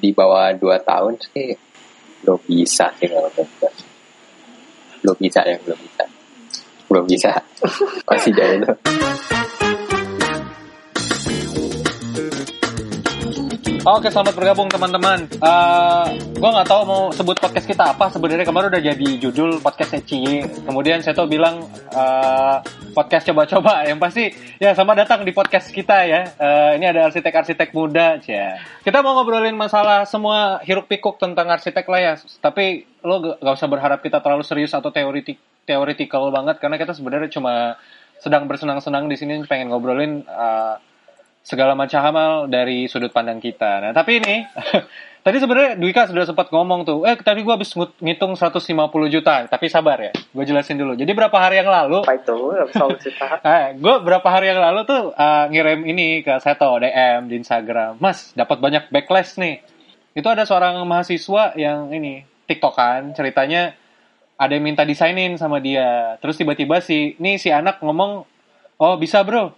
[0.00, 1.52] di bawah 2 tahun sih
[2.24, 3.74] belum bisa sih kalau menurut
[5.00, 6.04] belum bisa ya belum bisa
[6.88, 7.32] belum bisa
[8.08, 8.78] masih jauh tuh
[13.80, 15.24] Oke, selamat bergabung teman-teman.
[15.40, 16.04] Uh,
[16.36, 18.12] gue nggak tahu mau sebut podcast kita apa.
[18.12, 20.44] Sebenarnya kemarin udah jadi judul podcast Eci.
[20.68, 21.64] Kemudian saya tuh bilang
[21.96, 22.60] uh,
[23.00, 23.88] podcast coba-coba.
[23.88, 24.24] Yang pasti
[24.60, 26.28] ya sama datang di podcast kita ya.
[26.36, 28.60] Uh, ini ada arsitek-arsitek muda, ya.
[28.84, 32.12] Kita mau ngobrolin masalah semua hiruk pikuk tentang arsitek lah ya.
[32.44, 37.32] Tapi lo gak usah berharap kita terlalu serius atau teoritik teoritikal banget karena kita sebenarnya
[37.32, 37.80] cuma
[38.20, 40.76] sedang bersenang-senang di sini pengen ngobrolin uh,
[41.40, 43.80] segala macam hal dari sudut pandang kita.
[43.80, 44.44] Nah, tapi ini
[45.20, 48.60] tadi sebenarnya Dwika sudah sempat ngomong tuh, eh tadi gue habis ngitung 150
[49.12, 50.96] juta, tapi sabar ya, gue jelasin dulu.
[50.96, 52.02] Jadi berapa hari yang lalu?
[52.04, 52.36] Apa itu?
[52.72, 53.26] 150 juta.
[53.54, 58.00] eh, gue berapa hari yang lalu tuh uh, ngirim ini ke Seto DM di Instagram,
[58.00, 59.60] Mas dapat banyak backlash nih.
[60.16, 63.78] Itu ada seorang mahasiswa yang ini tiktokan ceritanya
[64.40, 66.16] ada yang minta desainin sama dia.
[66.24, 68.24] Terus tiba-tiba si, nih si anak ngomong,
[68.80, 69.52] oh bisa bro,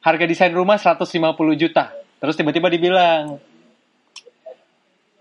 [0.00, 1.04] harga desain rumah 150
[1.60, 1.92] juta.
[2.16, 3.36] Terus tiba-tiba dibilang,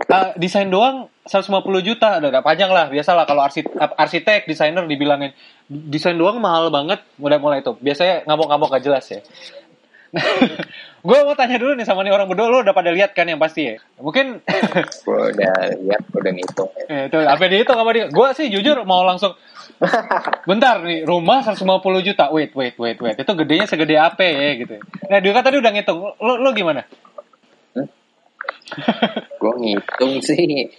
[0.09, 5.35] uh, desain doang 150 juta, udah, udah panjang lah, biasalah kalau arsitek, arsitek, desainer dibilangin,
[5.69, 7.77] desain doang mahal banget, udah mulai itu.
[7.77, 9.21] Biasanya ngamuk-ngamuk gak jelas ya.
[11.07, 13.39] gue mau tanya dulu nih sama nih orang berdua, lo udah pada lihat kan yang
[13.39, 13.75] pasti ya?
[14.01, 14.43] Mungkin...
[15.07, 16.71] gue udah lihat, udah ngitung.
[16.89, 17.07] Ya.
[17.07, 18.05] itu, apa dihitung sama dia?
[18.11, 19.37] Gue sih jujur mau langsung,
[20.49, 21.65] Bentar nih, rumah 150
[22.05, 22.29] juta.
[22.29, 23.17] Wait, wait, wait, wait.
[23.17, 24.75] Itu gedenya segede apa ya gitu.
[25.09, 25.99] Nah, dia kan tadi udah ngitung.
[26.21, 26.85] Lo, lo gimana?
[29.41, 30.69] Gue ngitung sih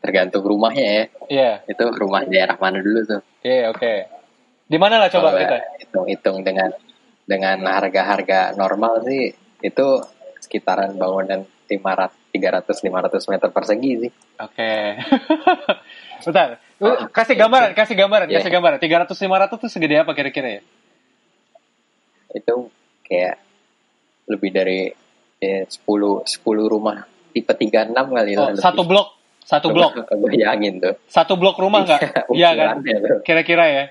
[0.00, 1.04] tergantung rumahnya ya.
[1.28, 1.50] Iya.
[1.66, 1.70] Yeah.
[1.70, 3.22] Itu rumah daerah mana dulu tuh?
[3.44, 3.78] Iya, yeah, oke.
[3.78, 3.98] Okay.
[4.70, 5.58] Di mana lah coba Kalo kita?
[5.82, 6.70] Hitung-hitung dengan
[7.26, 9.30] dengan harga-harga normal sih
[9.62, 9.86] itu
[10.40, 14.12] sekitaran bangunan 500 300 500 meter persegi sih.
[14.40, 14.54] Oke.
[14.54, 14.84] Okay.
[16.26, 18.40] Bentar, Lu kasih gambaran, kasih gambaran, yeah.
[18.40, 18.78] kasih gambaran.
[18.80, 20.62] 300 500 tuh segede apa kira-kira ya?
[22.32, 22.72] Itu
[23.04, 23.36] kayak
[24.30, 24.80] lebih dari
[25.40, 29.92] ya, 10 10 rumah tipe 36 kali oh, Satu blok, satu blok.
[30.22, 30.94] Bayangin tuh.
[31.08, 32.28] Satu blok rumah enggak?
[32.30, 32.84] Iya kan?
[33.24, 33.84] Kira-kira ya.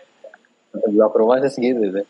[0.72, 2.08] Satu blok rumah sih segitu tuh.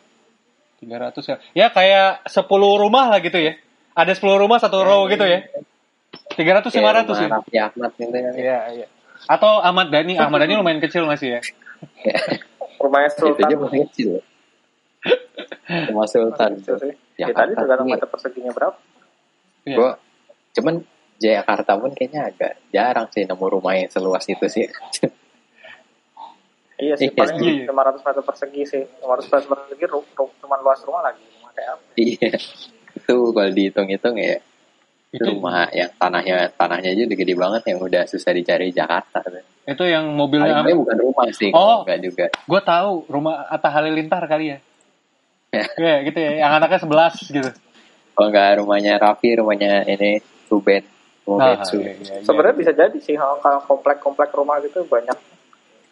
[0.80, 1.36] 300 ya.
[1.52, 3.56] Ya kayak 10 rumah lah gitu ya.
[3.92, 5.44] Ada 10 rumah satu row gitu ya.
[6.36, 7.28] 300 500 ya.
[7.28, 8.32] Raffi Ahmad gitu kan.
[8.32, 8.86] Iya, iya.
[9.28, 11.40] Atau Ahmad Dhani, Ahmad Dhani lumayan kecil masih ya.
[12.82, 13.36] Rumahnya Sultan.
[13.36, 14.10] Itu aja masih kecil.
[15.92, 16.50] Rumah Sultan.
[16.64, 16.94] Sih.
[17.20, 18.80] Ya, tadi tergantung meter perseginya berapa.
[19.64, 19.76] Iya.
[19.76, 19.90] Gua,
[20.56, 20.74] cuman
[21.20, 24.64] Jakarta pun kayaknya agak jarang sih nemu rumah yang seluas itu sih.
[26.84, 27.68] iya sih, paling iya.
[27.68, 28.82] 500 meter persegi sih.
[29.04, 29.84] 500 meter persegi
[30.40, 31.20] cuma luas rumah lagi.
[31.20, 31.82] Rumah kayak apa?
[32.00, 32.30] Iya.
[32.96, 34.40] Itu kalau dihitung-hitung ya
[35.10, 39.18] itu rumah yang tanahnya tanahnya aja udah gede banget yang udah susah dicari di Jakarta.
[39.66, 42.26] Itu yang mobilnya Paling bukan rumah sih, oh, enggak juga.
[42.46, 44.58] Gue tahu rumah Atta Halilintar kali ya.
[45.50, 46.46] Ya, yeah, gitu ya.
[46.46, 47.50] Yang anaknya sebelas gitu.
[48.18, 50.18] Oh enggak, rumahnya Raffi, rumahnya ini
[50.50, 50.82] Ruben.
[51.24, 52.14] Ruben ah, iya, iya, iya.
[52.26, 55.14] Sebenarnya bisa jadi sih kalau komplek-komplek rumah gitu banyak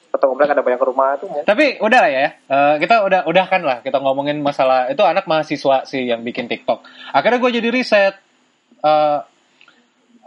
[0.08, 1.28] atau komplek ada banyak rumah itu.
[1.44, 5.28] Tapi udah lah ya, uh, kita udah udah kan lah kita ngomongin masalah itu anak
[5.28, 6.82] mahasiswa sih yang bikin TikTok.
[7.12, 8.16] Akhirnya gue jadi riset
[8.82, 9.20] uh,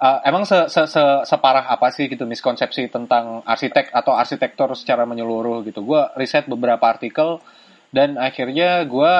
[0.02, 5.03] uh, emang se, se, se, separah apa sih gitu miskonsepsi tentang arsitek atau arsitektur secara
[5.09, 5.81] menyeluruh gitu.
[5.81, 7.41] Gue riset beberapa artikel
[7.90, 9.13] dan akhirnya gue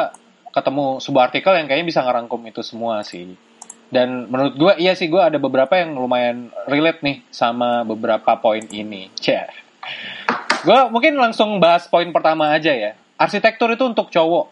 [0.52, 3.36] ketemu sebuah artikel yang kayaknya bisa ngerangkum itu semua sih.
[3.92, 8.64] Dan menurut gue iya sih gue ada beberapa yang lumayan relate nih sama beberapa poin
[8.72, 9.12] ini.
[9.20, 9.48] Cih.
[10.64, 12.96] Gue mungkin langsung bahas poin pertama aja ya.
[13.20, 14.48] Arsitektur itu untuk cowok.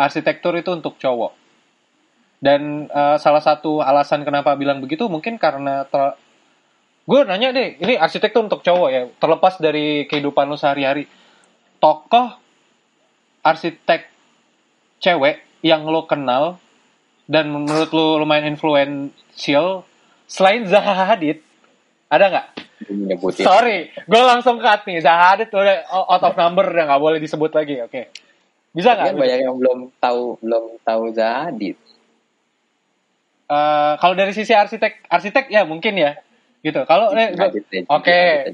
[0.00, 1.42] Arsitektur itu untuk cowok
[2.42, 5.86] dan uh, salah satu alasan kenapa bilang begitu mungkin karena
[7.06, 11.06] gue nanya deh, ini arsitektur untuk cowok ya, terlepas dari kehidupan lu sehari-hari.
[11.78, 12.34] Tokoh
[13.46, 14.10] arsitek
[15.02, 16.62] cewek yang lo kenal
[17.26, 19.82] dan menurut lo lumayan influential
[20.30, 21.42] selain Zaha Hadid,
[22.06, 22.46] ada nggak?
[23.38, 25.02] Sorry, gue langsung cut nih.
[25.02, 27.82] Zaha Hadid udah out of number, udah nggak boleh disebut lagi.
[27.82, 28.04] Oke, okay.
[28.70, 29.18] bisa nggak?
[29.18, 31.76] Banyak yang belum tahu belum tahu Zaha Hadid.
[33.52, 36.16] Uh, kalau dari sisi arsitek arsitek ya mungkin ya
[36.62, 38.48] gitu kalau eh, oke okay.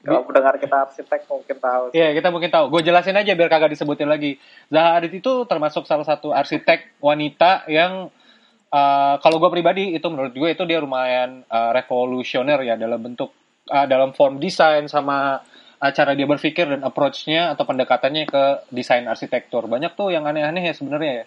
[0.00, 1.84] Kalau pendengar kita arsitek mungkin tahu.
[1.92, 2.72] Iya kita mungkin tahu.
[2.72, 4.40] Gue jelasin aja biar kagak disebutin lagi.
[4.72, 8.08] Zaha Hadid itu termasuk salah satu arsitek wanita yang
[8.72, 13.36] uh, kalau gue pribadi itu menurut gue itu dia lumayan uh, revolusioner ya dalam bentuk
[13.68, 15.44] uh, dalam form desain sama
[15.76, 19.68] uh, cara dia berpikir dan approach-nya atau pendekatannya ke desain arsitektur.
[19.68, 21.24] Banyak tuh yang aneh-aneh ya sebenarnya ya.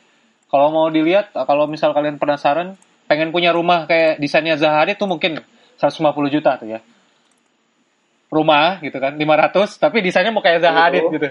[0.49, 2.73] Kalau mau dilihat kalau misal kalian penasaran
[3.05, 5.37] pengen punya rumah kayak desainnya Zahari tuh mungkin
[5.77, 6.81] 150 juta tuh ya.
[8.33, 11.09] Rumah gitu kan 500 tapi desainnya mau kayak Zahari Oh.
[11.09, 11.29] gitu.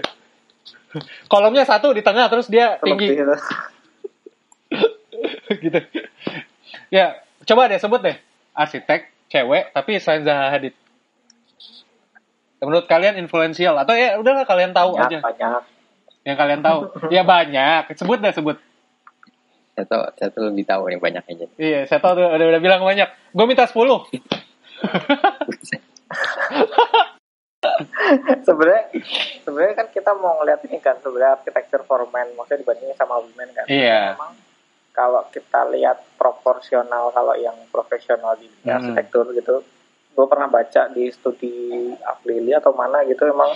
[1.27, 3.11] Kolomnya satu di tengah terus dia tinggi
[5.59, 5.79] gitu.
[6.89, 8.15] Ya, coba deh sebut deh
[8.53, 10.73] arsitek cewek tapi selain Zaha Hadid.
[12.61, 15.61] Menurut kalian influensial atau ya udahlah kalian tahu banyak, aja banyak.
[16.23, 16.79] yang kalian tahu.
[17.09, 17.81] ya banyak.
[17.97, 18.57] Sebut deh sebut.
[19.73, 21.53] Saya tuh, saya tuh lebih tahu nih banyaknya jadi.
[21.57, 23.09] Iya, saya tahu tuh udah, udah bilang banyak.
[23.33, 23.73] Gue minta 10.
[28.43, 28.83] sebenarnya
[29.41, 33.49] sebenarnya kan kita mau ngeliat ini kan sebenarnya arsitektur for men maksudnya dibandingin sama women
[33.51, 34.13] kan Iya.
[34.13, 34.31] memang
[34.91, 38.73] kalau kita lihat proporsional kalau yang profesional di Hmm.
[38.73, 39.63] arsitektur gitu
[40.13, 43.49] gue pernah baca di studi Aplili atau mana gitu emang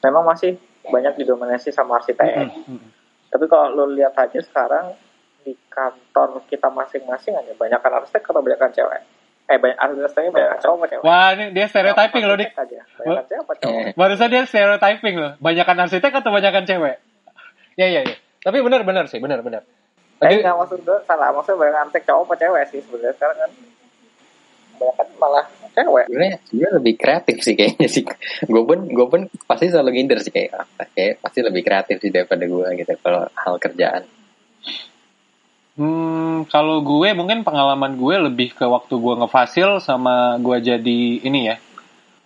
[0.00, 2.90] memang masih banyak didominasi sama arsitek Hmm.
[3.30, 4.92] tapi kalau lo lihat aja sekarang
[5.40, 9.00] di kantor kita masing-masing aja banyak kan arsitek atau banyak kan cewek
[9.44, 12.50] eh banyak arsiteknya banyak kan cowok cewek Wah, ini dia stereotyping loh, Dik.
[12.56, 15.32] Banyak cewek cowok Barusan dia stereotyping loh.
[15.36, 16.96] Banyakan arsitek atau banyakan cewek?
[17.76, 18.16] Ya, ya, ya.
[18.40, 19.68] Tapi benar-benar sih, benar-benar.
[20.24, 23.36] Eh Jadi, nggak maksud gue salah, maksudnya banyak arsitek cowok apa cewek sih sebenarnya sekarang
[23.36, 23.50] kan
[24.74, 25.44] banyak kan malah
[25.76, 26.04] cewek.
[26.08, 28.04] Sebenarnya dia lebih kreatif sih kayaknya sih.
[28.48, 30.56] Gue pun, gue pun pasti selalu nginder sih kayak,
[30.96, 34.08] kayak pasti lebih kreatif sih daripada gue gitu kalau hal kerjaan.
[35.74, 41.50] Hmm, kalau gue mungkin pengalaman gue lebih ke waktu gue ngefasil sama gue jadi ini
[41.50, 41.56] ya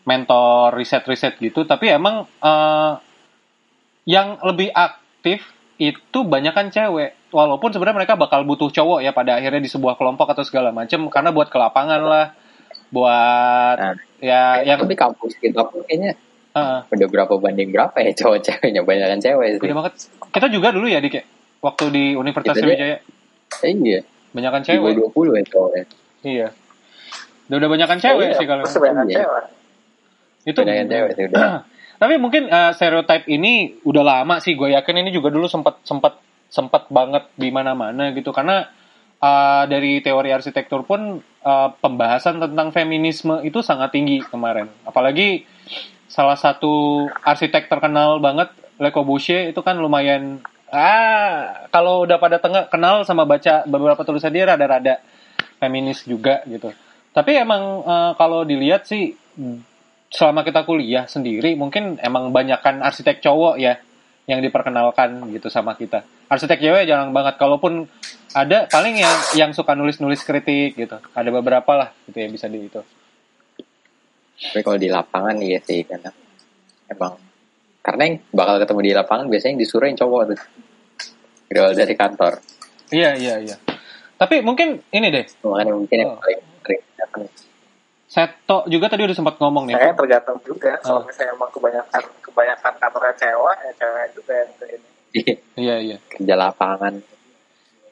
[0.05, 1.65] mentor riset-riset gitu.
[1.65, 2.93] Tapi emang eh,
[4.05, 5.49] yang lebih aktif
[5.81, 7.33] itu banyak kan cewek.
[7.33, 11.09] Walaupun sebenarnya mereka bakal butuh cowok ya pada akhirnya di sebuah kelompok atau segala macam
[11.09, 12.27] karena buat ke lapangan lah,
[12.93, 16.19] buat Nah, ya yang tapi kampus pun kayaknya
[16.53, 19.61] eh, udah berapa banding berapa ya cowok ceweknya banyak kan cewek sih.
[19.65, 19.93] udah banget.
[20.37, 21.25] Kita juga dulu ya dik ya,
[21.65, 22.99] waktu di Universitas Sriwijaya
[23.61, 24.01] Eh, iya,
[24.31, 24.93] banyak kan di cewek.
[24.95, 25.85] bawah 20 ya cowoknya.
[26.21, 26.49] Iya.
[27.49, 29.19] Udah udah banyak kan cewek Iya, sih kalau banyak Iya.
[29.19, 29.45] cewek.
[30.47, 31.51] itu Banyak kan cewek sih udah.
[31.99, 33.53] tapi mungkin uh, stereotype ini
[33.83, 36.17] udah lama sih gue yakin ini juga dulu sempat sempat
[36.47, 38.71] sempat banget di mana-mana gitu karena
[39.19, 45.43] uh, dari teori arsitektur pun uh, pembahasan tentang feminisme itu sangat tinggi kemarin apalagi
[46.07, 48.49] salah satu arsitek terkenal banget
[48.79, 50.39] Le Corbusier itu kan lumayan
[50.71, 55.01] ah kalau udah pada tengah kenal sama baca beberapa tulisan dia rada-rada
[55.59, 56.73] feminis juga gitu
[57.13, 59.17] tapi emang uh, kalau dilihat sih
[60.09, 63.81] selama kita kuliah sendiri mungkin emang banyakan arsitek cowok ya
[64.29, 66.05] yang diperkenalkan gitu sama kita.
[66.29, 67.41] Arsitek cewek jarang banget.
[67.41, 67.89] Kalaupun
[68.37, 71.01] ada paling yang yang suka nulis-nulis kritik gitu.
[71.17, 72.85] Ada beberapa lah gitu ya bisa di itu.
[74.39, 76.13] Tapi kalau di lapangan iya sih karena
[76.93, 77.17] emang
[77.81, 80.41] karena yang bakal ketemu di lapangan biasanya yang disuruh yang cowok tuh.
[81.49, 82.33] Kalau dari kantor.
[82.93, 83.57] Iya iya iya.
[84.19, 85.25] Tapi mungkin ini deh.
[85.45, 86.21] Makanya mungkin yang Oh.
[86.21, 86.83] paling sering
[87.25, 87.31] nih?
[88.09, 89.75] Seto juga tadi udah sempat ngomong nih.
[89.77, 90.73] Kayaknya tergantung juga.
[90.81, 90.85] Oh.
[90.85, 94.89] Kalau misalnya emang kebanyakan kebanyakan kantornya cewek, ya cewek juga yang ini.
[95.57, 95.97] Iya iya.
[96.09, 96.95] kerja lapangan.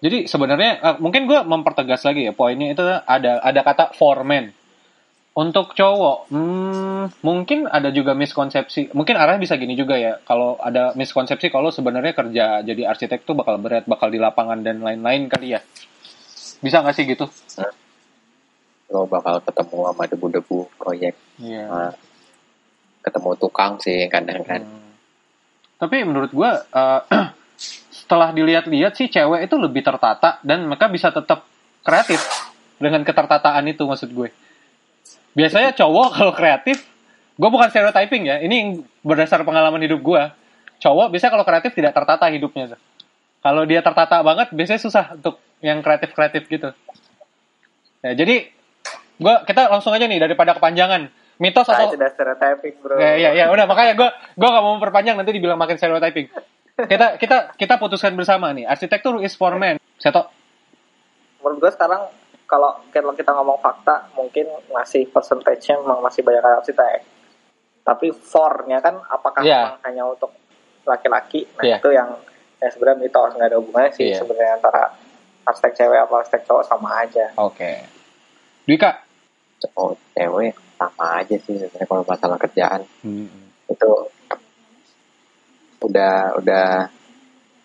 [0.00, 4.55] Jadi sebenarnya eh, mungkin gue mempertegas lagi ya poinnya itu ada ada kata foreman.
[5.36, 8.96] Untuk cowok, hmm, mungkin ada juga miskonsepsi.
[8.96, 10.16] Mungkin arahnya bisa gini juga ya.
[10.24, 14.80] Kalau ada miskonsepsi kalau sebenarnya kerja jadi arsitek tuh bakal berat, bakal di lapangan dan
[14.80, 15.60] lain-lain kali ya.
[16.64, 17.28] Bisa nggak sih gitu?
[18.88, 21.14] Lo bakal ketemu sama debu-debu proyek.
[21.36, 21.92] Iya.
[23.04, 24.64] ketemu tukang sih kadang kan.
[24.64, 24.90] Hmm.
[25.76, 27.00] Tapi menurut gue eh,
[28.08, 31.44] setelah dilihat-lihat sih cewek itu lebih tertata dan mereka bisa tetap
[31.84, 32.24] kreatif
[32.80, 34.45] dengan ketertataan itu maksud gue.
[35.36, 36.88] Biasanya cowok kalau kreatif,
[37.36, 40.22] gue bukan stereotyping ya, ini berdasar pengalaman hidup gue.
[40.80, 42.80] Cowok biasanya kalau kreatif tidak tertata hidupnya.
[43.44, 46.72] Kalau dia tertata banget, biasanya susah untuk yang kreatif-kreatif gitu.
[48.04, 48.48] Ya, jadi
[49.16, 51.08] gua kita langsung aja nih daripada kepanjangan.
[51.36, 52.96] Mitos Nah, atau itu udah stereotyping bro.
[52.96, 56.32] Ya, ya, ya, udah makanya gue gue gak mau memperpanjang nanti dibilang makin stereotyping.
[56.76, 59.76] Kita kita kita putuskan bersama nih, arsitektur is for men.
[60.00, 60.28] Seto.
[61.44, 62.08] Menurut gue sekarang
[62.46, 67.02] kalau kalau kita ngomong fakta, mungkin masih persentasenya memang masih banyak arsitek.
[67.82, 70.30] Tapi for-nya kan apakah memang hanya untuk
[70.82, 71.46] laki-laki?
[71.58, 71.76] Nah Iya.
[71.78, 72.10] itu yang
[72.56, 74.18] yang sebenarnya mitos nggak ada hubungannya sih Iya.
[74.22, 74.82] sebenarnya antara
[75.44, 77.26] arsitek cewek apa arsitek cowok sama aja.
[77.38, 77.72] Oke.
[78.66, 78.90] Dwika.
[79.62, 83.28] Cowok cewek sama aja sih sebenarnya kalau masalah kerjaan Hmm.
[83.66, 83.90] itu
[85.82, 86.66] udah udah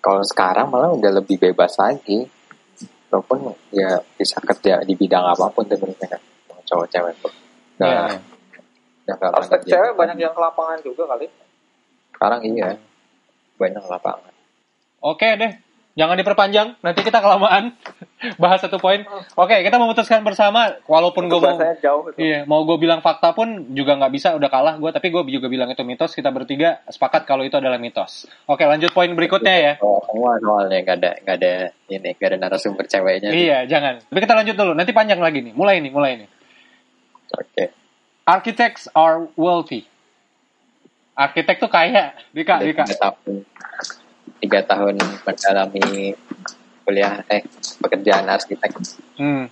[0.01, 2.25] kalau sekarang malah udah lebih bebas lagi
[3.11, 7.33] walaupun ya bisa kerja di bidang apa pun sebenarnya kan Mau cowok cewek tuh.
[7.77, 8.15] Udah
[9.01, 11.27] Iya, nggak cewek banyak yang ke lapangan juga kali.
[12.15, 12.77] sekarang iya.
[13.59, 14.33] Banyak lapangan.
[15.01, 15.53] Oke deh.
[15.91, 17.75] Jangan diperpanjang, nanti kita kelamaan
[18.41, 19.03] bahas satu poin.
[19.35, 22.17] Oke, kita memutuskan bersama, walaupun gue mau, jauh itu.
[22.17, 24.87] iya, mau gue bilang fakta pun juga nggak bisa, udah kalah gue.
[24.87, 26.15] Tapi gue juga bilang itu mitos.
[26.15, 28.23] Kita bertiga sepakat kalau itu adalah mitos.
[28.47, 29.73] Oke, lanjut poin berikutnya ya.
[29.83, 29.99] Oh,
[30.39, 31.53] soalnya nggak ada nggak ada
[31.91, 33.35] ini nggak ada narasumber ceweknya.
[33.35, 33.99] Iya, jangan.
[33.99, 34.71] Tapi kita lanjut dulu.
[34.71, 35.51] Nanti panjang lagi nih.
[35.51, 36.29] Mulai nih, mulai nih.
[37.35, 37.63] Oke.
[38.23, 39.91] Architects are wealthy.
[41.19, 42.87] Arsitek tuh kaya, Dika, Dika.
[44.41, 46.17] Tiga tahun mendalami
[46.81, 47.45] kuliah eh
[47.77, 48.71] pekerjaan arsitek
[49.15, 49.45] Hmm.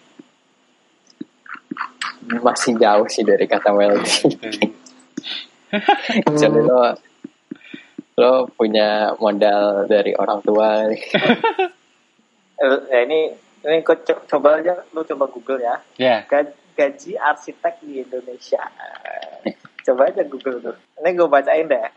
[2.41, 4.33] masih jauh sih dari kata wealthy.
[6.31, 6.97] Jadi lo
[8.15, 10.89] lo punya modal dari orang tua.
[10.89, 13.31] Eh, Ya ini
[13.61, 15.75] ini kau co- coba aja lu coba Google ya.
[15.95, 16.17] Ya.
[16.25, 18.63] Ga- Gaji arsitek di Indonesia.
[19.81, 20.75] Coba aja Google tuh.
[20.97, 21.91] Ini gue bacain deh.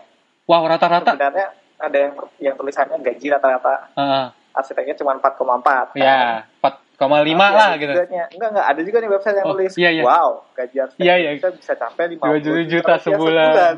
[0.45, 1.15] Wow, rata-rata.
[1.15, 4.27] Sebenarnya ada yang yang tulisannya gaji rata-rata Heeh.
[4.53, 5.97] arsiteknya cuma 4,4.
[5.97, 6.71] ya, 4,5
[7.03, 7.93] Tapi lah ada gitu.
[7.93, 8.67] juga nya- Enggak, enggak.
[8.69, 10.03] Ada juga nih website yang Oh, tulis, iya, iya.
[10.03, 11.31] wow, gaji arsitek Iya, iya.
[11.35, 13.75] bisa, bisa sampai 50 20 juta rupiah sebulan.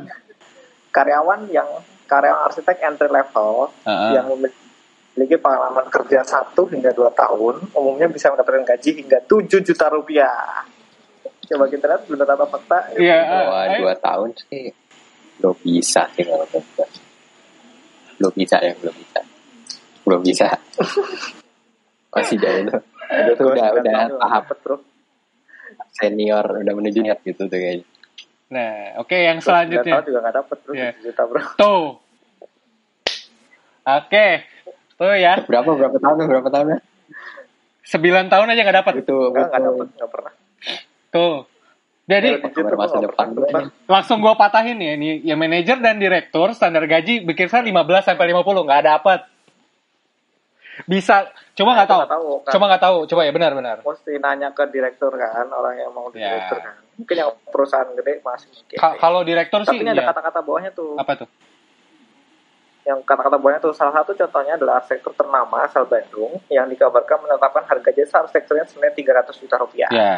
[0.90, 1.68] Karyawan yang
[2.04, 4.10] karyawan arsitek entry level Heeh.
[4.12, 9.86] yang memiliki pengalaman kerja 1 hingga 2 tahun, umumnya bisa mendapatkan gaji hingga 7 juta
[9.88, 10.62] rupiah.
[11.44, 12.92] Coba kita lihat benar atau fakta.
[12.94, 13.78] Iya, Wah, ayo.
[13.80, 14.72] dua tahun sih
[15.36, 16.46] belum bisa sih kalau.
[18.24, 19.20] Belum bisa ya belum bisa
[20.08, 20.48] belum bisa
[22.16, 24.76] masih jauh tuh itu tuh udah sembilan udah tahap dapet, bro.
[25.92, 27.84] senior udah menuju niat gitu tuh kayaknya
[28.44, 29.92] Nah, oke yang Gua sembilan selanjutnya.
[29.98, 30.88] tahun juga nggak dapet bro, Iya.
[30.94, 31.42] 7 juta bro.
[31.58, 31.84] Tuh.
[33.84, 34.26] Oke.
[34.94, 35.32] Tuh ya.
[35.42, 38.92] berapa berapa tahun berapa tahun 9 tahun aja nggak dapat.
[39.02, 40.32] itu Enggak, nggak dapet, nggak pernah.
[41.10, 41.36] Tuh.
[42.04, 43.48] Jadi tuh masa depan gue.
[43.84, 48.24] Langsung gua patahin ya ini ya manajer dan direktur standar gaji bikin saya 15 sampai
[48.28, 49.20] 50 nggak dapat.
[50.84, 52.00] Bisa, cuma nggak tahu.
[52.02, 52.52] Nggak tahu, kan.
[52.52, 52.96] Cuma nggak tahu.
[53.06, 53.76] Coba ya benar-benar.
[53.80, 56.28] mesti nanya ke direktur kan orang yang mau Ya.
[56.28, 60.02] direktur kan mungkin yang perusahaan gede masih mungkin Ka- Kalau direktur sih tapi ini ada
[60.02, 60.08] ya.
[60.10, 61.28] kata-kata bawahnya tuh Apa tuh?
[62.84, 67.64] yang kata-kata bawahnya tuh salah satu contohnya adalah arsitektur ternama asal Bandung yang dikabarkan menetapkan
[67.64, 70.14] harga jasa arsitekturnya senilai 300 juta rupiah Ya.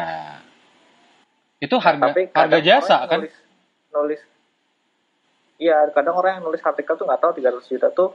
[1.57, 3.19] Itu harga Tapi harga jasa kan?
[3.21, 3.35] nulis,
[3.91, 4.21] nulis
[5.57, 8.13] iya kadang orang yang nulis artikel tuh nggak tahu 300 juta tuh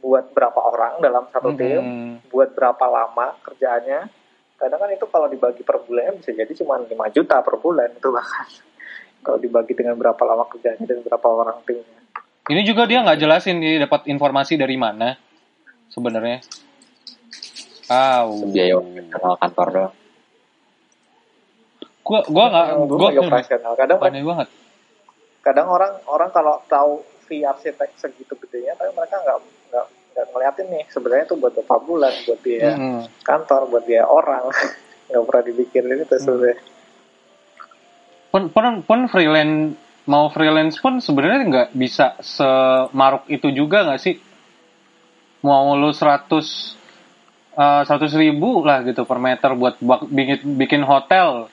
[0.00, 2.12] buat berapa orang dalam satu tim Hmm.
[2.32, 4.08] buat berapa lama kerjaannya
[4.56, 8.08] kadang kan itu kalau dibagi per bulannya bisa jadi cuma 5 juta per bulan itu
[8.08, 8.48] bahkan
[9.24, 12.00] kalau dibagi dengan berapa lama kerjanya dan berapa orang timnya
[12.48, 15.14] Ini juga dia nggak jelasin dia dapat informasi dari mana
[15.86, 16.40] sebenarnya.
[17.86, 18.48] Wow.
[18.48, 18.78] biaya
[19.36, 19.94] kantor doang
[22.10, 24.48] Gua gua nggak Gue gua lagi operasional kadang aneh banget.
[25.40, 26.92] kadang orang orang kalau tahu
[27.24, 29.38] fee arsitek segitu gedenya tapi mereka nggak
[29.70, 33.00] nggak nggak ngeliatin nih sebenarnya itu buat berapa bulan buat biaya Mm-mm.
[33.22, 34.50] kantor buat biaya orang
[35.08, 36.58] nggak pernah dipikirin itu sebenarnya
[38.30, 39.74] Pun pun pun freelance
[40.06, 44.14] mau freelance pun sebenarnya nggak bisa semaruk itu juga nggak sih?
[45.42, 46.30] Mau lu 100
[47.54, 51.50] eh, 100 ribu lah gitu per meter buat bikin bikin hotel.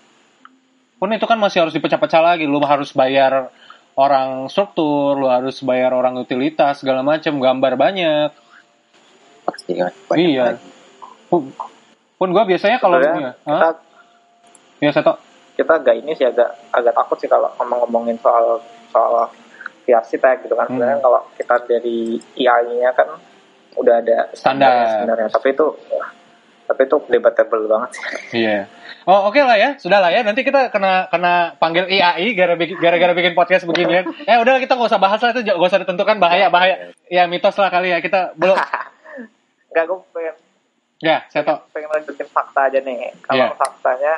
[0.98, 2.44] Pun itu kan masih harus dipecah-pecah lagi.
[2.44, 3.54] Lu harus bayar
[3.94, 8.30] orang struktur, lu harus bayar orang utilitas segala macam, gambar banyak.
[9.44, 10.44] pasti kan banyak Iya.
[10.51, 10.68] lagi.
[11.27, 11.42] Pun,
[12.20, 13.70] pun gua biasanya kalau ya, kita
[14.77, 15.16] ya tau.
[15.56, 18.60] kita agak ini sih agak agak takut sih kalau ngomong-ngomongin soal
[18.92, 19.32] soal
[19.82, 20.75] si arsitek gitu kan Hmm.
[20.75, 21.98] sebenarnya kalau kita dari
[22.36, 23.08] IAI-nya kan
[23.74, 25.00] udah ada Standar.
[25.00, 25.66] sebenarnya tapi itu
[26.67, 28.03] tapi itu debatable banget sih
[28.43, 28.67] Iya.
[29.03, 30.19] Oh oke lah ya, sudah lah ya.
[30.19, 32.36] Nanti kita kena kena panggil IAI
[32.75, 34.03] gara-gara bikin podcast beginian.
[34.27, 36.91] Eh udah kita gak usah bahas lah itu, gak usah ditentukan bahaya bahaya.
[37.07, 38.59] Ya mitos lah kali ya kita belum.
[39.71, 40.36] nggak gue pengen
[40.97, 41.63] Ya saya tau.
[41.69, 43.55] pengen lanjutin fakta aja nih kalau Iya.
[43.55, 44.13] faktanya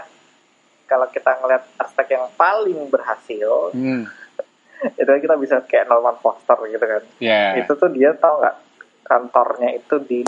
[0.85, 4.09] kalau kita ngeliat arsitek yang paling berhasil Hmm.
[5.01, 7.59] itu kita bisa kayak Norman Foster gitu kan Ya.
[7.59, 8.55] itu tuh dia tau nggak
[9.03, 10.25] kantornya itu di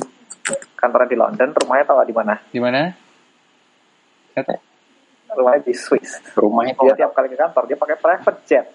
[0.76, 2.82] kantornya di London rumahnya nggak di mana Di mana?
[5.32, 8.68] Rumahnya di Swiss rumahnya dia tiap kali ke kantor dia pakai private jet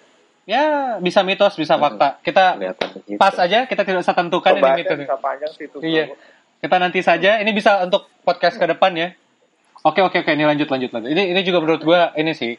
[0.47, 2.23] Ya bisa mitos, bisa fakta.
[2.23, 3.19] Kita kelihatan begitu.
[3.19, 5.03] pas aja, kita tidak usah tentukan ini Pembahasannya mitos.
[5.03, 6.05] bisa panjang sih itu Iya.
[6.63, 7.43] Kita nanti saja.
[7.43, 9.11] Ini bisa untuk podcast ke depan ya.
[9.83, 10.31] Oke oke oke.
[10.31, 11.11] Ini lanjut lanjut lanjut.
[11.11, 12.55] Ini ini juga menurut gua ini sih.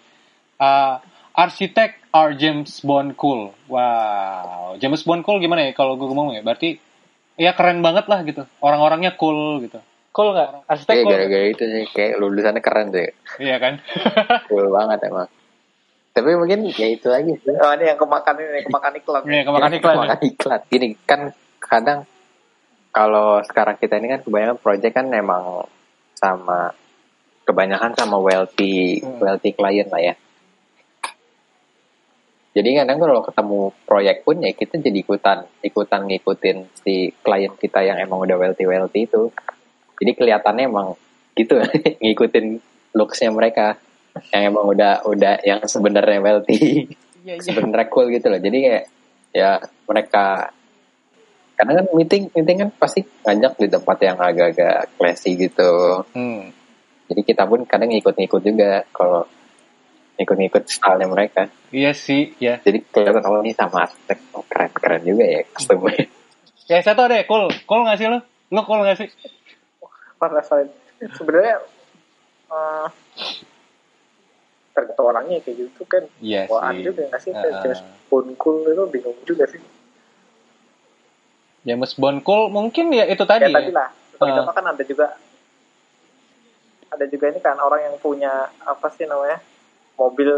[0.60, 1.00] Uh,
[1.32, 3.56] arsitek are James Bond cool.
[3.72, 4.76] Wow.
[4.84, 6.44] James Bond cool gimana ya kalau gue ngomong ya?
[6.44, 6.76] Berarti
[7.38, 8.44] ya keren banget lah gitu.
[8.60, 9.77] Orang-orangnya cool gitu.
[10.10, 10.65] Cool nggak?
[10.65, 11.13] Arsitek Kayak cool.
[11.13, 13.06] gara-gara itu sih kayak lulusannya keren sih
[13.38, 13.74] Iya kan?
[14.50, 15.29] cool banget emang
[16.10, 19.72] tapi mungkin ya itu lagi sih oh, ini yang kemakan ini kemakan iklan Iya kemakan
[19.72, 19.94] iklan.
[19.94, 20.01] ya.
[20.01, 20.62] Makan iklan.
[20.65, 21.22] Gini kan
[21.62, 22.00] kadang
[22.89, 25.70] kalau sekarang kita ini kan kebanyakan project kan emang
[26.15, 26.74] sama
[27.46, 29.22] kebanyakan sama wealthy Hmm.
[29.22, 30.13] wealthy client lah ya.
[32.58, 37.86] Jadi kadang kalau ketemu proyek pun ya kita jadi ikutan ikutan ngikutin si klien kita
[37.86, 39.30] yang emang udah wealthy wealthy itu.
[40.02, 40.98] Jadi kelihatannya emang
[41.38, 41.62] gitu
[42.02, 42.46] ngikutin
[42.98, 43.78] looksnya mereka
[44.34, 46.90] yang emang udah udah yang sebenarnya wealthy
[47.28, 47.44] Iya, iya.
[47.44, 48.40] sebenarnya cool gitu loh.
[48.40, 48.86] Jadi kayak
[49.36, 50.56] ya mereka
[51.60, 56.08] karena kan meeting meeting kan pasti ngajak di tempat yang agak-agak classy gitu.
[56.16, 56.56] Hmm.
[57.12, 59.28] Jadi kita pun kadang ngikut-ngikut juga kalau
[60.18, 61.42] ngikut-ngikut stylenya mereka.
[61.70, 62.58] Iya sih, ya.
[62.62, 66.06] Jadi kelihatan kalau ini sama arsitek oh, keren-keren juga ya customnya.
[66.68, 67.48] Ya, saya tau deh, cool.
[67.64, 68.20] Cool gak sih lo?
[68.52, 69.08] Lo cool gak sih?
[70.20, 70.68] Pada saat
[71.00, 71.64] sebenarnya
[72.52, 72.88] eh,
[74.76, 76.04] tergantung orangnya kayak gitu kan.
[76.22, 76.86] Iya Wah, sih.
[76.86, 77.32] juga nggak sih?
[77.34, 77.62] Kayak ah.
[77.66, 77.82] James
[78.14, 79.62] Bond cool itu bingung juga sih.
[81.66, 83.56] James Bond cool mungkin ya itu tadi ya.
[83.56, 83.90] tadi lah.
[84.22, 84.54] Ah.
[84.54, 85.18] kan ada juga
[86.90, 89.42] ada juga ini kan orang yang punya apa sih namanya
[89.98, 90.30] mobil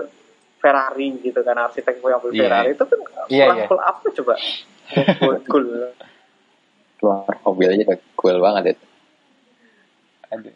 [0.58, 2.42] Ferrari gitu kan arsitek punya mobil Iya.
[2.46, 3.68] Ferrari itu kan Iya, kurang iya.
[3.68, 4.34] cool apa coba
[5.20, 5.66] cool, cool.
[6.98, 8.86] Keluar mobil aja udah cool banget itu.
[10.30, 10.54] Aduh.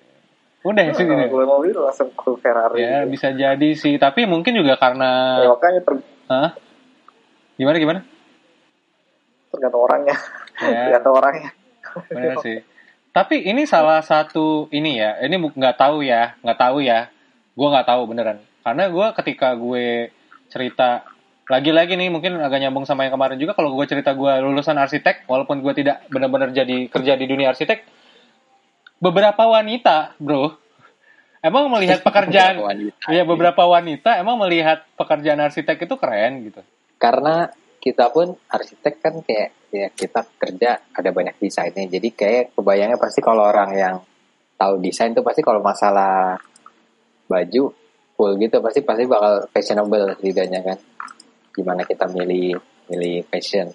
[0.64, 1.28] Udah sih ini.
[1.28, 5.82] gue mobil langsung cool Ferrari Ya bisa jadi sih, tapi mungkin juga karena Ya, makanya
[5.82, 6.52] ter- Hah?
[7.54, 8.00] Gimana gimana?
[9.50, 10.18] tergantung orangnya
[10.58, 10.80] Ya.
[10.90, 11.52] tergantung orangnya
[12.10, 12.58] Bener sih.
[13.14, 17.06] Tapi ini salah satu ini ya, ini nggak tahu ya, nggak tahu ya.
[17.54, 18.42] Gue nggak tahu beneran.
[18.64, 20.10] Karena gue ketika gue
[20.48, 21.04] cerita
[21.52, 25.28] lagi-lagi nih mungkin agak nyambung sama yang kemarin juga kalau gue cerita gue lulusan arsitek
[25.28, 27.84] walaupun gue tidak benar-benar jadi kerja di dunia arsitek
[29.04, 30.56] beberapa wanita bro
[31.44, 33.12] emang melihat pekerjaan Wanita.
[33.12, 36.64] ya beberapa wanita emang melihat pekerjaan arsitek itu keren gitu
[36.96, 37.52] Karena
[37.84, 41.84] kita pun arsitek kan kayak ya kita kerja ada banyak desainnya.
[41.92, 43.96] Jadi kayak kebayangnya pasti kalau orang yang
[44.56, 46.40] tahu desain tuh pasti kalau masalah
[47.28, 47.76] baju
[48.14, 50.78] full gitu pasti pasti bakal fashionable setidaknya kan.
[51.52, 53.70] Gimana kita milih milih fashion.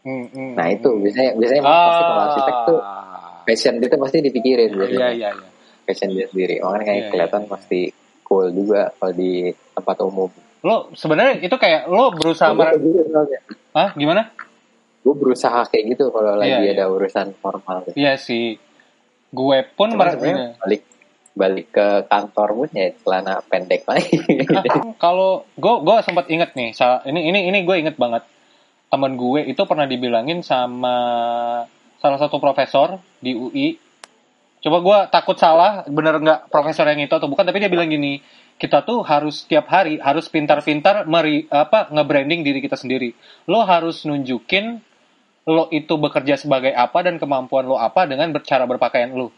[0.00, 1.00] Hmm, hmm, Nah itu hmm.
[1.00, 2.80] biasanya biasanya pasti kalau arsitek tuh
[3.44, 5.10] fashion itu pasti dipikirin biasanya.
[5.10, 5.48] iya iya
[5.82, 6.58] fashion dia sendiri.
[6.58, 7.50] Makanya kayak Iya, kelihatan iya.
[7.50, 7.80] pasti
[8.22, 9.32] cool juga kalau di
[9.72, 10.30] tempat umum.
[10.58, 12.74] lo sebenarnya itu kayak lo berusaha mer-
[13.70, 14.34] Hah, gimana
[14.98, 16.72] Gue berusaha kayak gitu kalau lagi Iya, iya.
[16.74, 17.86] ada urusan formal.
[17.94, 18.58] Iya sih.
[19.28, 20.82] Gue pun Cuman mer- sebenarnya balik
[21.36, 24.16] balik ke kantor pun ya celana pendek lagi.
[25.04, 26.72] Kalau gue gue sempat inget nih,
[27.12, 28.24] ini ini ini gue inget banget.
[28.88, 30.96] Temen gue itu pernah dibilangin sama
[32.00, 33.76] salah satu profesor di UI.
[34.64, 37.44] Coba gue takut salah, bener nggak profesor yang itu atau bukan?
[37.44, 38.18] Tapi dia bilang gini,
[38.56, 43.12] kita tuh harus tiap hari harus pintar-pintar meri apa nge-branding diri kita sendiri.
[43.44, 44.80] Lo harus nunjukin
[45.46, 49.30] lo itu bekerja sebagai apa dan kemampuan lo apa dengan cara berpakaian lo.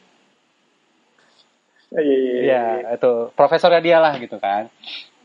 [1.97, 2.65] Iya iya iya Iya,
[3.01, 4.69] itu profesornya dia lah gitu kan.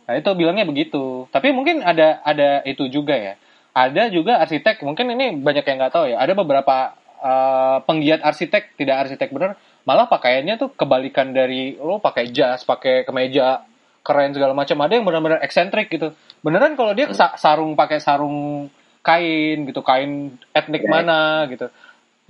[0.04, 1.28] Nah itu bilangnya begitu.
[1.32, 3.36] Tapi mungkin ada ada itu juga ya.
[3.74, 6.22] Ada juga arsitek, mungkin ini banyak yang nggak tahu ya.
[6.22, 12.30] Ada beberapa uh, penggiat arsitek, tidak arsitek bener, malah pakaiannya tuh kebalikan dari lo pakai
[12.30, 13.66] jas, pakai kemeja
[14.06, 14.78] keren segala macam.
[14.78, 16.14] Ada yang benar-benar eksentrik gitu.
[16.46, 18.70] Beneran kalau dia sa- sarung pakai sarung
[19.02, 20.92] kain gitu, kain etnik Iya.
[20.92, 21.68] mana gitu.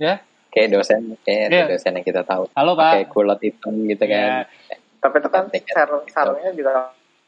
[0.00, 1.64] Ya, kayak dosen, kayak Iya.
[1.68, 2.46] dosen yang kita tahu.
[2.54, 3.10] halo pak.
[3.10, 4.46] kulot hitam gitu Iya.
[4.46, 4.48] kan.
[4.96, 6.70] tapi itu kan sarung sarungnya juga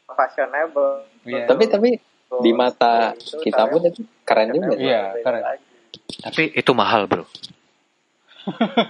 [0.07, 1.43] fashionable Iya.
[1.45, 1.87] Tapi tapi
[2.25, 4.73] Tuh, di mata itu kita pun itu keren juga.
[4.73, 5.41] Iya, beda keren.
[5.43, 5.63] lagi.
[6.17, 7.23] Tapi itu mahal bro.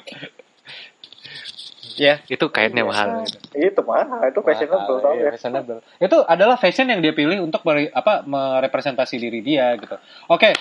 [1.97, 2.87] ya, itu kainnya Iya.
[2.87, 3.07] mahal.
[3.51, 5.79] Itu mahal itu fashionable Mahal, tau iya, ya fashionable.
[5.97, 9.97] Itu adalah fashion yang dia pilih untuk meri- apa merepresentasi diri dia gitu.
[10.29, 10.53] Oke.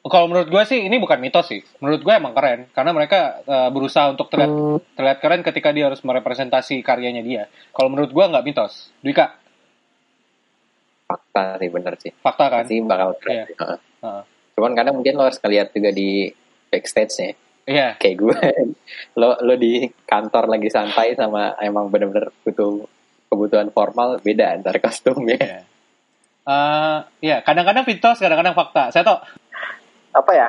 [0.00, 1.60] Kalau menurut gue sih ini bukan mitos sih.
[1.84, 4.52] Menurut gue emang keren karena mereka uh, berusaha untuk terlihat
[4.96, 7.42] terlihat keren ketika dia harus merepresentasi karyanya dia.
[7.76, 8.88] Kalau menurut gue nggak mitos.
[9.04, 9.36] Dwika,
[11.10, 12.12] Fakta sih bener sih.
[12.14, 12.62] fakta kan?
[12.62, 13.44] Pasti bakal keren.
[13.50, 13.56] Sih.
[13.58, 13.78] Heeh.
[14.06, 14.22] Heeh.
[14.54, 16.30] Cuman kadang mungkin lo harus ngeliat juga di
[16.70, 17.30] backstage-nya.
[17.66, 17.88] Iya.
[17.98, 18.38] Kayak gue.
[19.20, 22.86] lo lo di kantor lagi santai sama emang bener-bener butuh
[23.26, 25.36] kebutuhan formal beda antar kostumnya.
[25.36, 25.60] Iya.
[26.40, 28.90] Eh, ya, kadang-kadang mitos, kadang-kadang fakta.
[28.90, 29.18] Saya tau.
[30.10, 30.48] Apa ya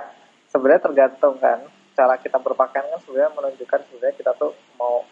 [0.49, 1.59] sebenarnya tergantung kan.
[1.91, 5.03] Cara kita berpakaian kan sebenarnya menunjukkan sebenarnya kita tuh mau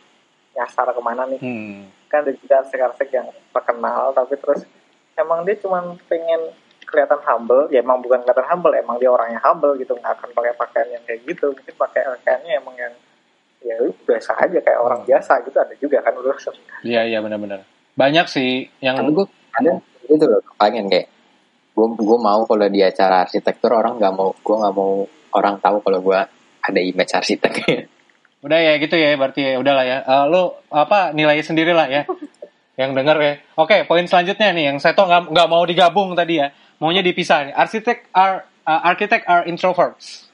[0.55, 1.39] nyasar ke mana nih.
[1.39, 1.81] Hmm.
[2.09, 4.65] kan ada juga arsik-arsik yang terkenal tapi terus
[5.13, 6.41] emang dia cuma pengen
[6.81, 7.69] kelihatan humble.
[7.69, 9.93] Ya emang bukan kelihatan humble emang dia orangnya humble gitu.
[9.93, 11.53] Nggak akan pakai pakaian yang kayak gitu.
[11.53, 12.93] Mungkin pakai pakaiannya emang yang
[13.59, 13.75] ya
[14.07, 15.09] biasa aja kayak orang Hmm.
[15.13, 15.57] biasa gitu.
[15.61, 16.33] Ada juga kan udah.
[16.81, 17.61] Iya, iya benar-benar.
[17.93, 21.05] Banyak sih yang gue kadang gitu loh, pengen kayak
[21.79, 25.79] gue gue mau kalau di acara arsitektur orang nggak mau gue nggak mau orang tahu
[25.79, 26.19] kalau gue
[26.59, 27.87] ada image arsiteknya.
[28.45, 29.97] Udah ya gitu ya berarti ya udahlah ya.
[30.03, 32.03] Eh, lu apa nilai sendiri lah ya.
[32.79, 33.33] yang denger ya.
[33.59, 36.51] Oke, poin selanjutnya nih yang saya tuh nggak nggak mau digabung tadi ya.
[36.79, 37.53] Maunya dipisah nih.
[37.55, 40.27] Arsitek are uh, architect are introverts.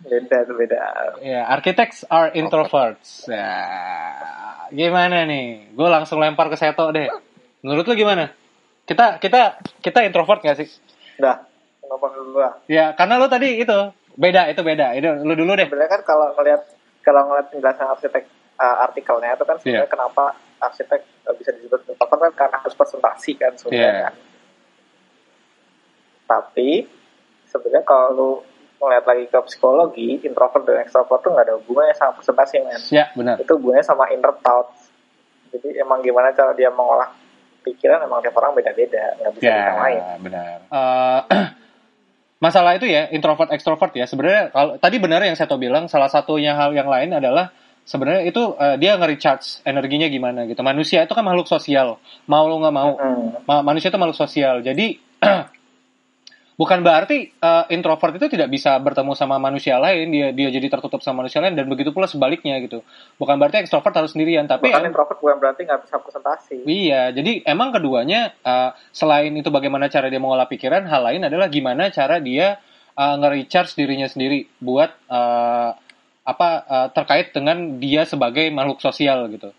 [0.00, 0.80] beda tuh beda
[1.20, 3.28] Ya, architects are introverts.
[3.28, 3.52] Ya,
[4.72, 5.76] gimana nih?
[5.76, 7.08] Gue langsung lempar ke Seto deh.
[7.60, 8.32] Menurut lu gimana?
[8.90, 9.40] Kita kita
[9.78, 10.66] kita introvert gak sih?
[11.16, 11.36] udah
[11.78, 13.78] kenapa ke gua Ya, karena lu tadi itu
[14.16, 14.92] beda itu beda.
[14.92, 15.64] Itu lu dulu deh.
[15.64, 16.62] sebenarnya kan kalau ngelihat
[17.00, 18.24] kalau ngelihat penjelasan arsitek
[18.56, 19.88] uh, artikelnya itu kan sebenarnya Iya.
[19.88, 20.24] kenapa
[20.58, 24.02] arsitek uh, bisa disebut introvert kan karena harus presentasi kan sebenarnya Iya.
[24.02, 24.14] kan.
[26.26, 26.86] tapi
[27.44, 28.30] sebenarnya kalau lu
[28.80, 33.10] ngelihat lagi ke psikologi introvert dan extrovert tuh nggak ada hubungannya sama presentasi men Ya,
[33.12, 33.36] benar.
[33.36, 34.88] itu hubungannya sama inner thoughts
[35.50, 37.10] jadi emang gimana cara dia mengolah
[37.62, 40.56] pikiran emang tiap orang beda-beda nggak bisa Ya, disamain benar.
[40.66, 41.20] Eh,
[42.44, 44.08] masalah itu ya introvert extrovert ya.
[44.08, 47.52] Sebenarnya kalau tadi benar yang saya bilang salah satunya hal yang lain adalah
[47.84, 50.60] sebenarnya itu eh, dia nge-recharge energinya gimana gitu.
[50.64, 52.00] Manusia itu kan makhluk sosial.
[52.26, 52.90] Mau lo nggak mau.
[52.96, 53.44] Hmm.
[53.44, 54.64] ma- manusia itu makhluk sosial.
[54.64, 54.96] Jadi
[56.60, 61.00] bukan berarti eh, introvert itu tidak bisa bertemu sama manusia lain dia dia jadi tertutup
[61.00, 62.84] sama manusia lain dan begitu pula sebaliknya gitu
[63.16, 67.14] bukan berarti extrovert harus sendirian tapi bahkan em- introvert bukan berarti nggak bisa presentasi Iya,
[67.14, 71.88] jadi emang keduanya uh, selain itu bagaimana cara dia mengolah pikiran, hal lain adalah gimana
[71.88, 72.60] cara dia
[72.98, 75.70] uh, nge-recharge dirinya sendiri buat uh,
[76.20, 79.50] apa uh, terkait dengan dia sebagai makhluk sosial gitu.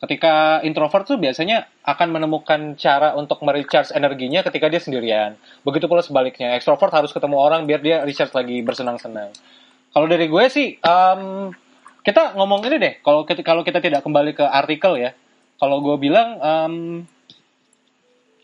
[0.00, 5.36] Ketika introvert tuh biasanya akan menemukan cara untuk merecharge energinya ketika dia sendirian.
[5.60, 9.28] Begitu pula sebaliknya, extrovert harus ketemu orang biar dia recharge lagi bersenang-senang.
[9.92, 11.52] Kalau dari gue sih, um,
[12.00, 12.94] kita ngomong ini deh.
[13.04, 15.12] Kalau kita kalau kita tidak kembali ke artikel ya,
[15.60, 16.74] kalau gue bilang em,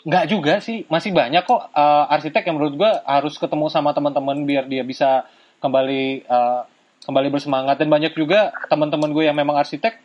[0.04, 4.44] nggak juga sih, masih banyak kok eh, arsitek yang menurut gue harus ketemu sama teman-teman
[4.44, 5.24] biar dia bisa
[5.64, 6.60] kembali eh,
[7.08, 9.98] kembali bersemangat dan banyak juga teman-teman gue yang memang arsitek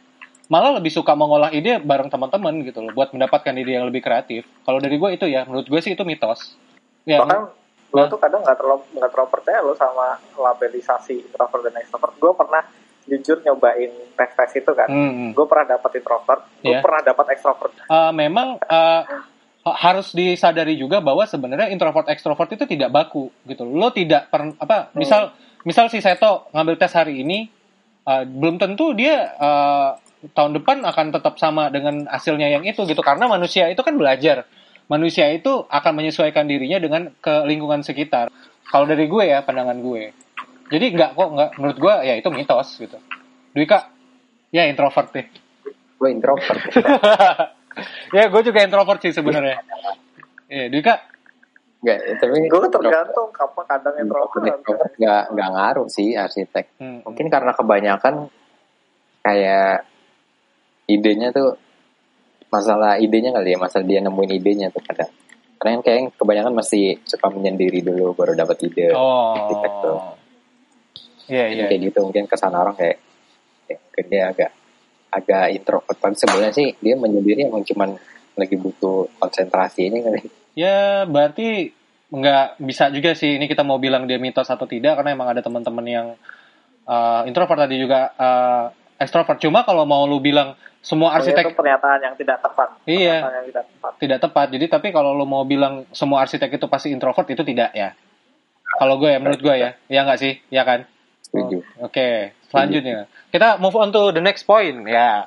[0.52, 4.44] malah lebih suka mengolah ide bareng teman-teman gitu loh buat mendapatkan ide yang lebih kreatif.
[4.68, 6.60] Kalau dari gue itu ya, menurut gue sih itu mitos.
[7.08, 7.56] Ya, bahkan
[7.92, 12.32] lo tuh kadang nggak terlalu nggak terlalu percaya lo sama labelisasi introvert dan extrovert gue
[12.32, 12.64] pernah
[13.04, 15.30] jujur nyobain tes tes itu kan hmm, hmm.
[15.36, 16.80] gue pernah dapat introvert gue Iya.
[16.80, 19.04] pernah dapat extrovert Eh, memang ha-
[19.62, 23.68] harus disadari juga bahwa sebenarnya introvert ekstrovert itu tidak baku gitu.
[23.68, 27.52] Lo tidak per, apa misal misal si Seto ngambil tes hari ini
[28.08, 29.90] eh, belum tentu dia eh,
[30.34, 34.45] tahun depan akan tetap sama dengan hasilnya yang itu gitu karena manusia itu kan belajar.
[34.86, 38.27] Manusia itu akan menyesuaikan dirinya dengan ke lingkungan sekitar.
[38.67, 40.12] Kalau dari gue ya pandangan gue.
[40.71, 42.97] Jadi nggak kok nggak menurut gue ya itu mitos gitu.
[43.55, 43.88] Dwika
[44.51, 45.25] ya introvert deh.
[45.97, 46.62] Gue introvert.
[48.15, 49.63] ya gue juga introvert sih sebenarnya.
[50.51, 50.95] Iya, Dwika.
[51.81, 54.43] Nggak, tapi gue tergantung kapan kadang introvert
[54.99, 56.77] nggak nggak ngaruh sih arsitek.
[56.77, 56.99] Hmm.
[57.07, 58.29] Mungkin karena kebanyakan
[59.25, 59.90] kayak
[60.91, 61.56] idenya tuh
[62.51, 65.12] masalah idenya kali ya, masalah dia nemuin idenya tuh kadang.
[65.56, 68.91] Karena kan kayak kebanyakan masih suka menyendiri dulu baru dapat ide.
[69.38, 69.97] arsitek tuh.
[69.97, 70.13] Oh.
[71.32, 71.69] Iya.
[71.69, 72.97] Kayak gitu mungkin ke sana orang kayak,
[73.69, 74.51] kayak mungkin dia agak
[75.12, 75.97] agak introvert.
[76.01, 77.95] Tapi sebenarnya sih dia menyendiri emang cuman
[78.36, 80.21] lagi butuh konsentrasi ini kali.
[80.58, 81.71] Ya, berarti
[82.12, 85.39] nggak bisa juga sih ini kita mau bilang dia mitos atau tidak karena emang ada
[85.39, 86.08] teman-teman yang
[86.84, 88.67] uh, introvert tadi juga uh,
[89.02, 89.42] extrovert.
[89.42, 93.26] Cuma kalau mau lu bilang semua itu arsitek pernyataan yang tidak tepat Iya.
[93.26, 94.48] pernyataan yang tidak tepat tidak tepat.
[94.54, 97.98] Jadi tapi kalau lu mau bilang semua arsitek itu pasti introvert itu tidak ya.
[98.78, 100.88] Kalau gue ya menurut gue ya, ya nggak sih, ya kan?
[101.26, 101.60] Setuju.
[101.84, 105.26] Oke, selanjutnya kita move on to the next point ya.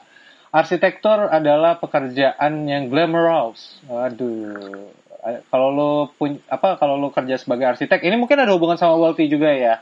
[0.55, 3.83] Arsitektur adalah pekerjaan yang glamorous.
[3.91, 8.77] Waduh, Eh, kalau lo pun apa kalau lo kerja sebagai arsitek, ini mungkin ada hubungan
[8.77, 9.81] sama wealthy juga ya.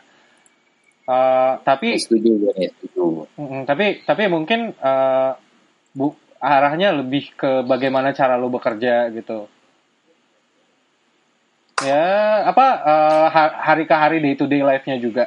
[1.02, 3.26] Eh, tapi Setuju gue nih, setuju.
[3.34, 5.30] Mm, tapi tapi mungkin eh,
[5.92, 9.50] bu arahnya lebih ke bagaimana cara lo bekerja gitu.
[11.82, 12.06] Ya
[12.46, 15.26] apa eh, ha- hari ke hari day to day life-nya juga.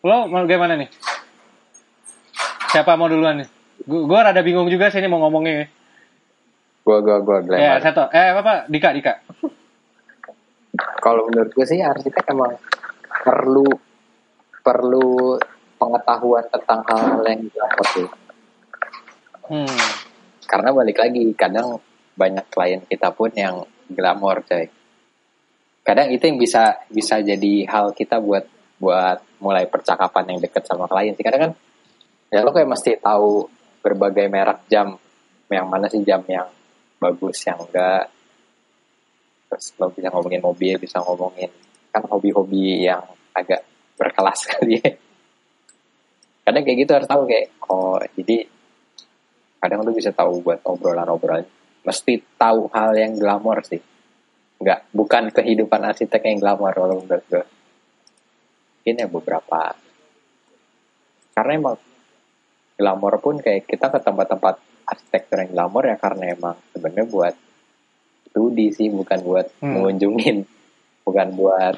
[0.00, 0.88] Lo mau gimana nih?
[2.68, 3.48] Siapa mau duluan nih?
[3.82, 5.64] Gu- Gue rada bingung juga sih ini mau ngomongnya.
[6.84, 8.04] Gue gue gue Ya, satu.
[8.12, 8.68] Eh, apa?
[8.68, 9.24] Dika, Dika.
[11.00, 12.52] Kalau menurut gue sih arsitek emang
[13.28, 13.68] perlu
[14.64, 15.36] perlu
[15.76, 18.08] pengetahuan tentang hal-hal yang glamour sih.
[19.52, 19.84] Hmm.
[20.48, 21.76] Karena balik lagi kadang
[22.16, 24.64] banyak klien kita pun yang glamor coy.
[25.84, 28.48] Kadang itu yang bisa bisa jadi hal kita buat
[28.80, 31.24] buat mulai percakapan yang deket sama klien sih.
[31.24, 31.52] Kadang kan
[32.32, 33.44] ya lo kayak mesti tahu
[33.84, 34.96] berbagai merek jam
[35.48, 36.48] yang mana sih jam yang
[37.00, 38.12] bagus yang enggak
[39.48, 41.48] terus lo bisa ngomongin mobil bisa ngomongin
[41.88, 43.00] kan hobi-hobi yang
[43.34, 43.64] agak
[43.98, 44.90] berkelas kali ya.
[46.44, 48.48] Kadang kayak gitu harus tahu kayak oh jadi
[49.58, 51.44] kadang lu bisa tahu buat obrolan-obrolan.
[51.84, 53.80] Mesti tahu hal yang glamor sih.
[54.58, 57.44] Nggak bukan kehidupan arsitek yang glamor kalau menurut gue
[58.88, 59.76] ini ya beberapa.
[61.36, 61.76] Karena emang
[62.78, 64.54] glamor pun kayak kita ke tempat-tempat
[64.88, 67.34] arsitektur yang glamor ya karena emang sebenarnya buat
[68.30, 69.74] studi sih bukan buat Hmm.
[69.76, 70.46] mengunjungin
[71.04, 71.74] bukan buat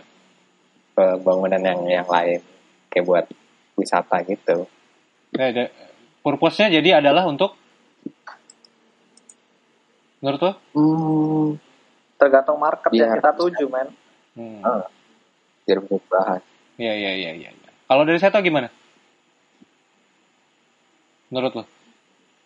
[1.00, 2.40] pembangunan yang yang lain
[2.88, 3.24] kayak buat
[3.74, 4.68] wisata gitu
[5.30, 5.70] Ya, ya.
[6.20, 7.54] Purpose-nya jadi adalah untuk
[10.20, 10.52] menurut lo?
[10.74, 11.46] hmm,
[12.14, 13.88] tergantung market yang Biar kita tuju men
[14.30, 14.62] Hmm.
[14.62, 14.86] Ah.
[15.66, 16.38] biar perubahan
[16.76, 17.50] Iya iya iya iya.
[17.50, 17.70] iya.
[17.84, 18.70] Kalau dari Seto gimana?
[21.28, 21.64] Menurut lo?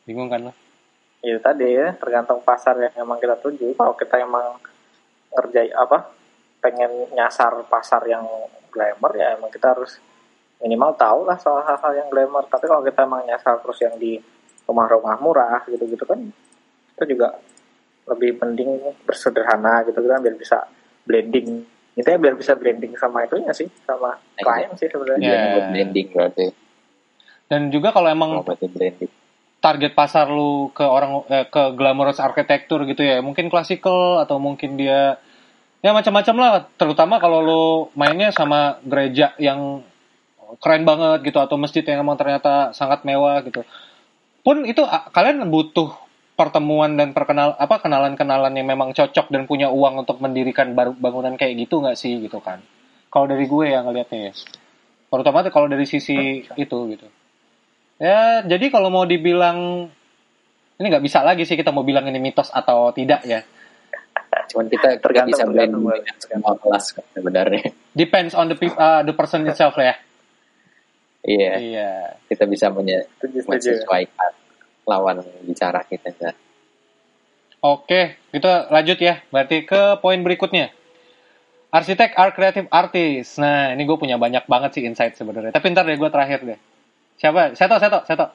[0.05, 0.53] Bingung kan lo?
[1.21, 4.61] itu tadi ya tergantung pasar yang emang kita tuju kalau kita emang
[5.31, 6.13] ngerjai apa
[6.65, 8.25] pengen nyasar pasar yang
[8.73, 10.01] glamour ya emang kita harus
[10.65, 12.49] minimal tahu lah soal hal-hal yang glamour.
[12.49, 14.17] Tapi kalau kita emang nyasar terus yang di
[14.65, 16.25] rumah-rumah murah gitu-gitu kan
[16.95, 17.37] itu juga
[18.09, 20.65] lebih penting bersederhana gitu kan biar bisa
[21.05, 21.69] blending.
[21.95, 25.29] Itu ya biar bisa blending sama itunya sih sama klien sih sebenarnya.
[25.29, 25.37] Ya.
[25.37, 26.47] Iya, blending berarti.
[27.45, 29.13] Dan juga kalau emang blending.
[29.61, 34.77] target pasar lu ke orang eh, ke glamorous arsitektur gitu ya, mungkin klasikal atau mungkin
[34.77, 35.17] dia
[35.85, 36.53] ya macam-macam lah.
[36.81, 39.85] Terutama kalau lu mainnya sama gereja yang
[40.65, 43.69] keren banget gitu atau masjid yang emang ternyata sangat mewah gitu.
[44.41, 44.81] Pun itu
[45.13, 45.93] kalian butuh
[46.35, 51.69] pertemuan dan perkenal apa kenalan-kenalan yang memang cocok dan punya uang untuk mendirikan bangunan kayak
[51.69, 52.65] gitu nggak sih gitu kan?
[53.13, 54.33] Kalau dari gue yang ngelihatnya ya,
[55.07, 57.07] terutama kalau dari sisi itu gitu.
[58.03, 59.87] Ya, jadi kalau mau dibilang
[60.83, 63.47] ini nggak bisa lagi sih kita mau bilang ini mitos atau tidak ya.
[64.47, 65.71] Cuman kita Tergantung, bisa dengan
[66.17, 69.97] semua kelas sebenarnya Depends on the peop- uh, the person itself lah ya.
[71.23, 71.91] iya Iya.
[72.27, 74.33] kita bisa menye- setuju menyesuaikan
[74.85, 76.35] lawan bicara kita kan
[77.61, 79.25] Oke, kita lanjut ya.
[79.27, 80.69] Berarti ke poin berikutnya.
[81.71, 83.41] Arsitek are creative artist.
[83.41, 85.49] Nah, ini gue punya banyak banget sih insight sebenarnya.
[85.49, 86.59] Tapi ntar deh gue terakhir deh.
[87.17, 87.57] Siapa?
[87.57, 88.27] Seto, Seto, Seto.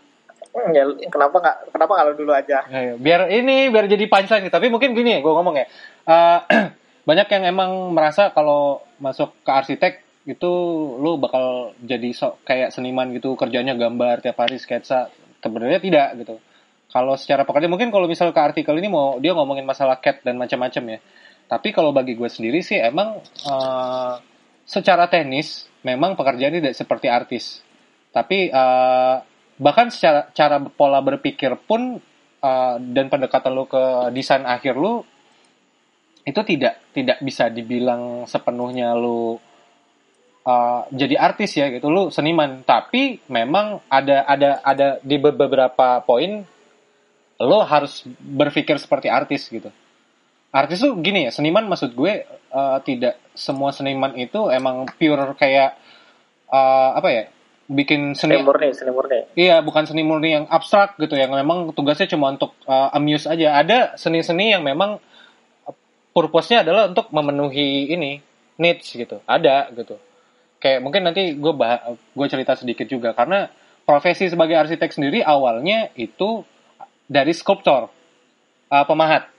[0.49, 2.65] Hmm, ya, kenapa nggak kenapa kalau dulu aja
[2.97, 4.51] biar ini biar jadi punchline nih.
[4.51, 5.69] Tapi mungkin gini ya, gue ngomong ya.
[6.09, 6.39] Eh,
[7.09, 9.93] banyak yang emang merasa kalau masuk ke arsitek
[10.25, 10.51] itu
[10.99, 15.13] lu bakal jadi sok kayak seniman gitu kerjanya gambar tiap hari sketsa.
[15.39, 16.35] Sebenarnya tidak gitu.
[16.89, 20.41] Kalau secara pekerjaan mungkin kalau misal ke artikel ini mau dia ngomongin masalah cat dan
[20.41, 20.99] macam-macam ya.
[21.49, 24.13] Tapi kalau bagi gue sendiri sih emang eh,
[24.65, 27.61] secara teknis memang pekerjaan tidak seperti artis.
[28.09, 29.15] Tapi eh,
[29.61, 32.01] bahkan secara cara pola berpikir pun
[32.41, 35.05] eh, dan pendekatan lu ke desain akhir lu
[36.29, 39.41] itu tidak tidak bisa dibilang sepenuhnya lu
[40.45, 41.89] uh, jadi artis ya gitu.
[41.89, 42.61] Lu seniman.
[42.61, 46.45] Tapi memang ada ada ada di be- beberapa poin
[47.41, 49.73] lo harus berpikir seperti artis gitu.
[50.53, 55.77] Artis tuh gini ya seniman maksud gue uh, tidak semua seniman itu emang pure kayak
[56.49, 57.23] uh, apa ya
[57.69, 59.19] bikin seni seni murni seni murni.
[59.37, 63.61] Iya, bukan seni murni yang abstrak gitu, yang memang tugasnya cuma untuk uh, amuse aja.
[63.61, 64.97] Ada seni-seni yang memang
[66.19, 68.19] purpose-nya adalah untuk memenuhi ini
[68.59, 69.23] needs gitu.
[69.23, 69.95] Ada gitu.
[70.59, 73.47] Kayak mungkin nanti gue bah gue cerita sedikit juga karena
[73.87, 76.43] profesi sebagai arsitek sendiri awalnya itu
[77.09, 77.89] dari skulptor,
[78.69, 79.31] uh, pemahat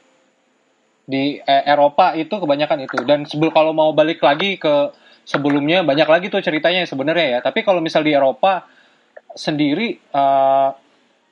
[1.07, 2.99] di eh, Eropa itu kebanyakan itu.
[3.05, 4.91] Dan sebelum kalau mau balik lagi ke
[5.27, 7.41] sebelumnya banyak lagi tuh ceritanya sebenarnya ya.
[7.43, 8.67] Tapi kalau misal di Eropa
[9.35, 10.69] sendiri eh,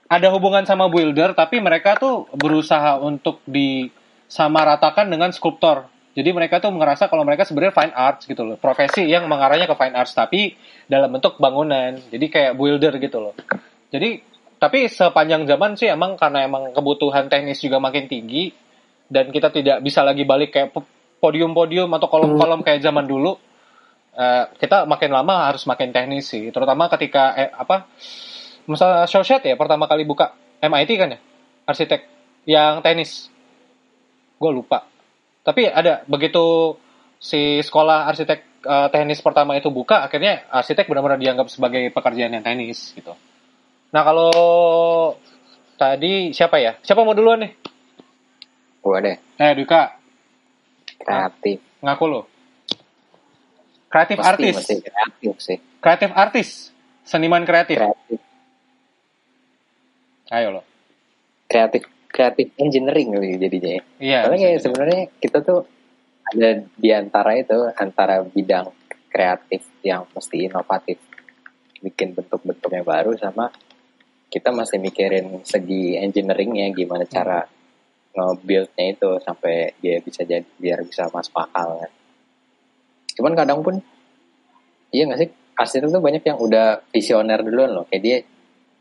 [0.08, 3.44] ada hubungan sama builder tapi mereka tuh berusaha untuk
[4.28, 5.88] disamaratakan dengan skulptor.
[6.12, 8.56] Jadi mereka tuh ngerasa kalau mereka sebenarnya fine arts gitu loh.
[8.60, 10.52] Profesi yang mengarahnya ke fine arts tapi
[10.84, 11.96] dalam bentuk bangunan.
[12.12, 13.34] Jadi kayak builder gitu loh.
[13.88, 14.20] Jadi
[14.58, 18.50] tapi sepanjang zaman sih emang karena emang kebutuhan teknis juga makin tinggi
[19.06, 20.90] dan kita tidak bisa lagi balik kayak po-
[21.22, 23.38] podium-podium atau kolom-kolom kayak zaman dulu.
[24.18, 27.86] Eh, kita makin lama harus makin teknis sih, terutama ketika eh, apa
[28.66, 31.18] misalnya Shawshed ya pertama kali buka MIT kan ya
[31.70, 32.00] arsitek
[32.42, 33.30] yang tenis
[34.38, 34.86] gue lupa.
[35.42, 36.78] Tapi ada begitu
[37.18, 42.44] si sekolah arsitek eh, teknis pertama itu buka akhirnya arsitek benar-benar dianggap sebagai pekerjaan yang
[42.46, 43.12] teknis gitu.
[43.90, 44.32] Nah kalau
[45.74, 46.78] tadi siapa ya?
[46.80, 47.52] Siapa mau duluan nih?
[48.78, 49.16] Gua deh.
[49.36, 49.98] Eh Duka.
[50.98, 51.58] Kreatif.
[51.82, 52.22] Ngaku lo
[53.88, 54.54] kreatif artis.
[54.54, 55.58] mesti kreatif sih.
[55.80, 56.48] Kreatif artis.
[57.08, 57.80] Seniman kreatif.
[57.80, 58.20] Kreatif.
[60.28, 60.62] Ayo lo.
[61.48, 63.82] Kreatif kreatif engineering kali jadinya ya.
[64.00, 65.60] iya Karena bisa kayak sebenarnya kita tuh
[66.28, 68.68] ada di antara itu antara bidang
[69.08, 70.98] kreatif yang mesti inovatif
[71.78, 73.48] bikin bentuk-bentuknya baru sama
[74.28, 77.48] kita masih mikirin segi engineeringnya gimana cara
[78.12, 81.92] nge-buildnya itu sampai dia bisa jadi biar bisa masuk akal kan.
[83.16, 83.80] Cuman kadang pun
[84.92, 88.16] iya nggak sih arsitek tuh banyak yang udah visioner duluan loh kayak dia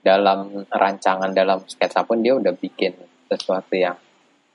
[0.04, 2.94] dalam rancangan dalam sketsa pun dia udah bikin
[3.30, 3.96] sesuatu yang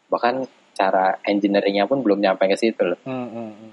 [0.08, 3.72] bahkan cara engineeringnya pun belum nyampe ke situ loh Hmm, hmm, hmm.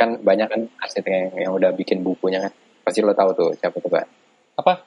[0.00, 2.52] kan banyak kan arsitek yang, yang udah bikin bukunya kan
[2.82, 4.08] pasti lo tahu tuh siapa tuh kan
[4.52, 4.84] Apa?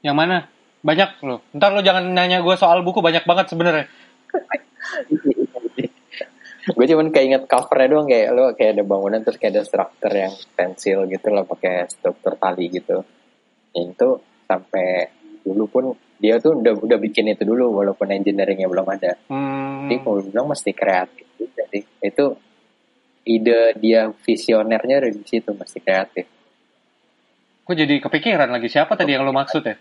[0.00, 0.36] Yang mana?
[0.80, 1.44] Banyak loh.
[1.52, 3.84] Ntar lo jangan nanya gue soal buku banyak banget sebenarnya.
[6.68, 10.32] gue cuman keinget covernya doang kayak lo kayak ada bangunan terus kayak ada struktur yang
[10.52, 13.00] pensil gitu loh pakai struktur tali gitu
[13.72, 14.08] yang itu
[14.44, 15.08] sampai
[15.44, 15.84] dulu pun
[16.18, 19.86] dia tuh udah udah bikin itu dulu walaupun engineeringnya belum ada Hmm.
[19.86, 21.26] jadi mau bilang mesti kreatif
[21.68, 22.24] sih itu
[23.22, 26.26] ide dia visionernya dari situ mesti kreatif
[27.62, 29.76] Gue jadi kepikiran lagi siapa tadi yang lo maksud ya?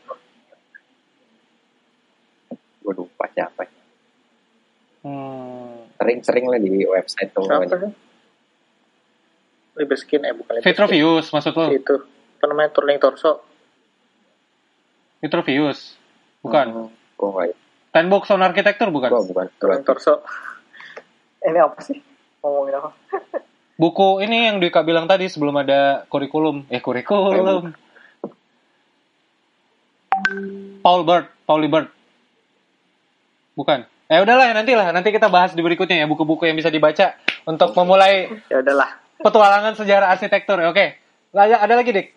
[2.78, 3.64] gue lupa siapa
[4.98, 5.88] Hmm.
[5.96, 7.92] sering-sering lah di website tuh Siapa sih?
[9.78, 10.60] Liberskin eh bukan.
[10.60, 11.70] Vitrovius maksud lo?
[11.70, 11.96] Itu.
[12.36, 13.40] Apa namanya turning torso?
[15.20, 15.96] Vitrovius.
[16.42, 16.66] Bukan.
[16.70, 17.48] Hmm, gue nggak
[17.92, 19.10] Ten Books on Architecture bukan?
[19.10, 20.22] gue bukan Turning torso.
[21.42, 21.98] Ini apa sih?
[22.44, 22.90] Ngomongin apa?
[23.82, 26.66] Buku ini yang Dika bilang tadi sebelum ada kurikulum.
[26.74, 27.70] Eh kurikulum.
[30.82, 31.94] Paul Bird, Pauli Bird.
[33.54, 33.86] Bukan.
[34.10, 37.14] Eh udahlah nanti lah, nanti kita bahas di berikutnya ya buku-buku yang bisa dibaca
[37.46, 38.98] untuk memulai Ya udahlah.
[39.22, 40.58] petualangan sejarah arsitektur.
[40.58, 40.98] ya, Oke.
[41.36, 42.08] Lah, ada lagi, Dik.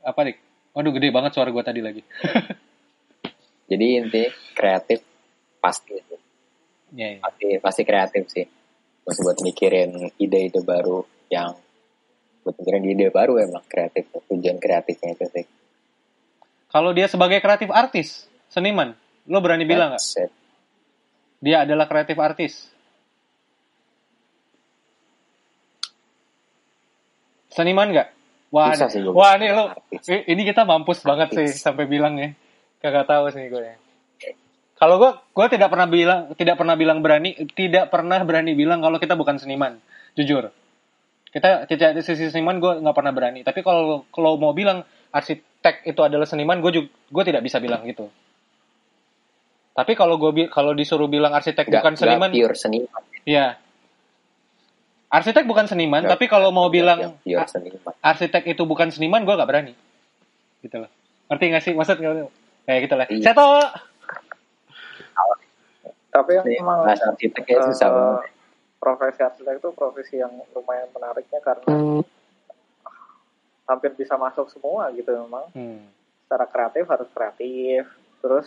[0.00, 0.45] Apa, Dik?
[0.76, 2.04] Waduh, gede banget suara gua tadi lagi.
[3.72, 5.00] jadi inti kreatif
[5.58, 6.20] pasti sih.
[6.94, 7.18] Ya, ya.
[7.18, 9.90] pasti pasti kreatif sih Terus buat mikirin
[10.22, 11.02] ide-ide baru
[11.34, 11.58] yang
[12.46, 15.46] buat mikirin ide baru emang kreatif tujuan kreatifnya itu sih
[16.70, 18.92] Kalau dia sebagai kreatif artis, seniman,
[19.26, 20.02] lo berani bilang nggak?
[20.02, 20.34] That's.
[21.40, 22.68] Dia adalah kreatif artis.
[27.48, 28.15] Seniman nggak?
[28.56, 29.68] Wah, Bisa sih wah nih lo,
[30.08, 32.32] ini kita mampus banget sih sampai bilang ya.
[32.80, 33.76] Kagak tahu sih gue.
[34.76, 38.96] Kalau gue, gue tidak pernah bilang, tidak pernah bilang berani, tidak pernah berani bilang kalau
[38.96, 39.76] kita bukan seniman,
[40.16, 40.48] jujur.
[41.28, 43.44] Kita tidak sisi seniman, gue nggak pernah berani.
[43.44, 47.84] Tapi kalau kalau mau bilang arsitek itu adalah seniman, gue juga, gue tidak bisa bilang
[47.84, 48.08] gitu.
[49.76, 53.60] Tapi kalau gue kalau disuruh bilang arsitek Nggak- bukan seniman, pure seniman Iya.
[55.06, 58.62] Arsitek bukan seniman, Nggak- tapi kalau mau nggak bilang yang pure a- seniman arsitek itu
[58.62, 59.72] bukan seniman, gue nggak berani.
[60.58, 60.90] Gitu loh.
[61.26, 61.72] Ngerti nggak sih?
[61.72, 62.14] Maksud nggak?
[62.64, 63.06] Kayak gitu lah.
[63.06, 63.22] Iya.
[63.22, 63.52] Saya tahu.
[66.08, 68.24] Tapi yang Nih, emang bahasa arsiteknya susah eh, banget
[68.76, 72.00] profesi arsitek itu profesi yang lumayan menariknya karena
[73.64, 75.44] hampir bisa masuk semua gitu memang.
[75.52, 75.84] Hmm.
[76.22, 77.82] Secara kreatif harus kreatif.
[78.18, 78.46] Terus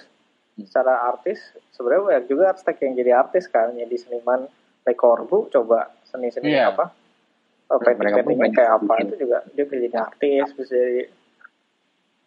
[0.51, 0.65] Hmm.
[0.65, 1.39] secara artis
[1.71, 4.43] sebenarnya banyak juga arsitek yang jadi artis kan, jadi seniman
[4.81, 6.73] Le Corbusier coba seni-seni Iya.
[6.73, 6.89] apa?
[7.69, 11.01] Mereka Oh, painting-paintingnya banyak kayak apa itu juga dia bisa jadi artis, bisa jadi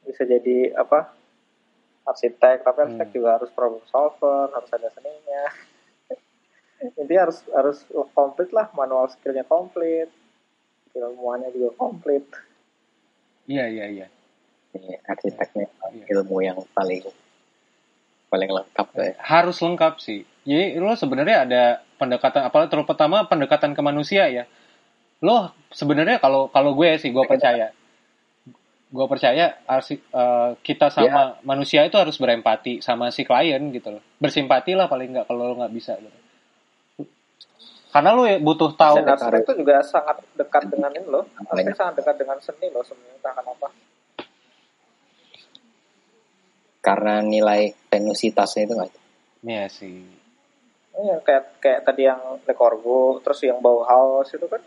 [0.03, 1.01] bisa jadi apa?
[2.03, 3.15] arsitek, tapi arsitek Hmm.
[3.15, 5.43] juga harus problem solver, harus ada seninya.
[6.99, 7.79] Intinya harus harus
[8.11, 10.11] komplit lah, manual skillnya komplit,
[10.93, 12.27] ilmuannya juga komplit.
[13.47, 14.07] Iya iya iya.
[14.75, 16.05] Ini arsiteknya Iya.
[16.11, 17.07] ilmu yang paling
[18.33, 20.25] paling lengkap ya Harus lengkap sih.
[20.49, 21.63] Jadi lo sebenarnya ada
[22.01, 24.49] pendekatan, apalagi terutama pendekatan ke manusia ya.
[25.21, 27.71] Lo sebenarnya kalau kalau gue sih gue percaya,
[28.91, 34.03] gue percaya arsi, eh, kita sama manusia itu harus berempati sama si klien gitu loh.
[34.19, 35.95] Bersimpati lah paling nggak kalau lo nggak bisa.
[36.01, 36.19] Gitu.
[37.93, 39.05] Karena lo ya butuh tahu.
[39.05, 41.29] Itu juga sangat dekat dengan ini loh.
[41.53, 43.69] Arsitek sangat dekat dengan seni loh sebenarnya entah kenapa.
[46.83, 48.93] Karena nilai tenusitasnya itu nggak
[49.43, 50.07] Iya sih.
[50.93, 54.63] Iya, kayak kayak tadi yang Le Corbusier, terus yang Bauhaus itu kan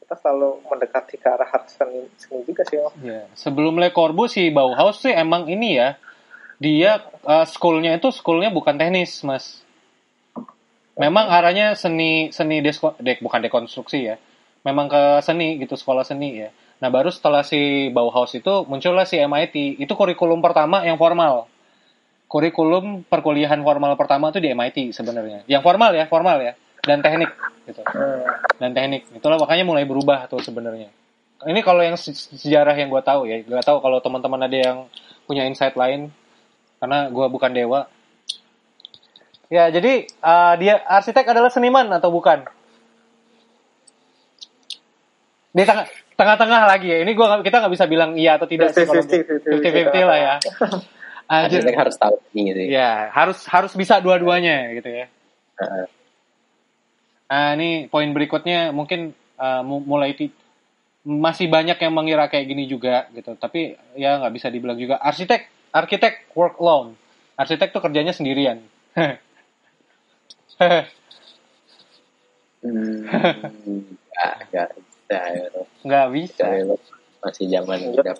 [0.00, 2.78] kita selalu mendekati ke arah seni, seni juga sih.
[2.80, 2.92] Om.
[3.04, 5.98] Ya, sebelum Le Corbusier si Bauhaus sih emang ini ya.
[6.60, 9.64] Dia uh, schoolnya itu schoolnya bukan teknis, Mas.
[11.00, 14.16] Memang arahnya seni seni desko, dek bukan dekonstruksi ya.
[14.64, 16.52] Memang ke seni gitu, sekolah seni ya.
[16.80, 19.76] Nah, baru setelah si Bauhaus itu muncullah si MIT.
[19.80, 21.44] Itu kurikulum pertama yang formal.
[22.24, 25.44] Kurikulum perkuliahan formal pertama itu di MIT sebenarnya.
[25.44, 26.52] Yang formal ya, formal ya.
[26.80, 27.28] Dan teknik
[27.68, 27.84] gitu
[28.60, 29.08] dan teknik.
[29.16, 30.92] Itulah makanya mulai berubah tuh sebenarnya.
[31.40, 34.78] Ini kalau yang se- sejarah yang gue tahu ya, gue tahu kalau teman-teman ada yang
[35.24, 36.12] punya insight lain,
[36.76, 37.88] karena gue bukan dewa.
[39.48, 42.44] Ya jadi uh, dia arsitek adalah seniman atau bukan?
[45.50, 45.82] di tengah
[46.20, 46.98] tengah-tengah lagi ya.
[47.00, 50.34] Ini gua kita nggak bisa bilang iya atau tidak sih kalau 50-50 lah ya.
[51.32, 51.62] Anjir.
[51.62, 52.66] Arsitek harus tahu ini sih.
[52.74, 55.06] Ya, harus harus bisa dua-duanya gitu ya.
[55.62, 55.86] Heeh.
[57.30, 60.18] Nah, ini poin berikutnya mungkin uh, mu- mulai
[61.06, 63.38] masih banyak yang mengira kayak gini juga gitu.
[63.38, 66.98] Tapi ya nggak bisa dibilang juga arsitek arsitek work alone.
[67.38, 68.60] Arsitek tuh kerjanya sendirian.
[72.60, 74.68] Hmm, nggak nggak
[75.10, 75.62] bisa ya.
[75.82, 76.46] nggak bisa.
[77.20, 78.00] Masih zaman Iya.
[78.00, 78.14] udah.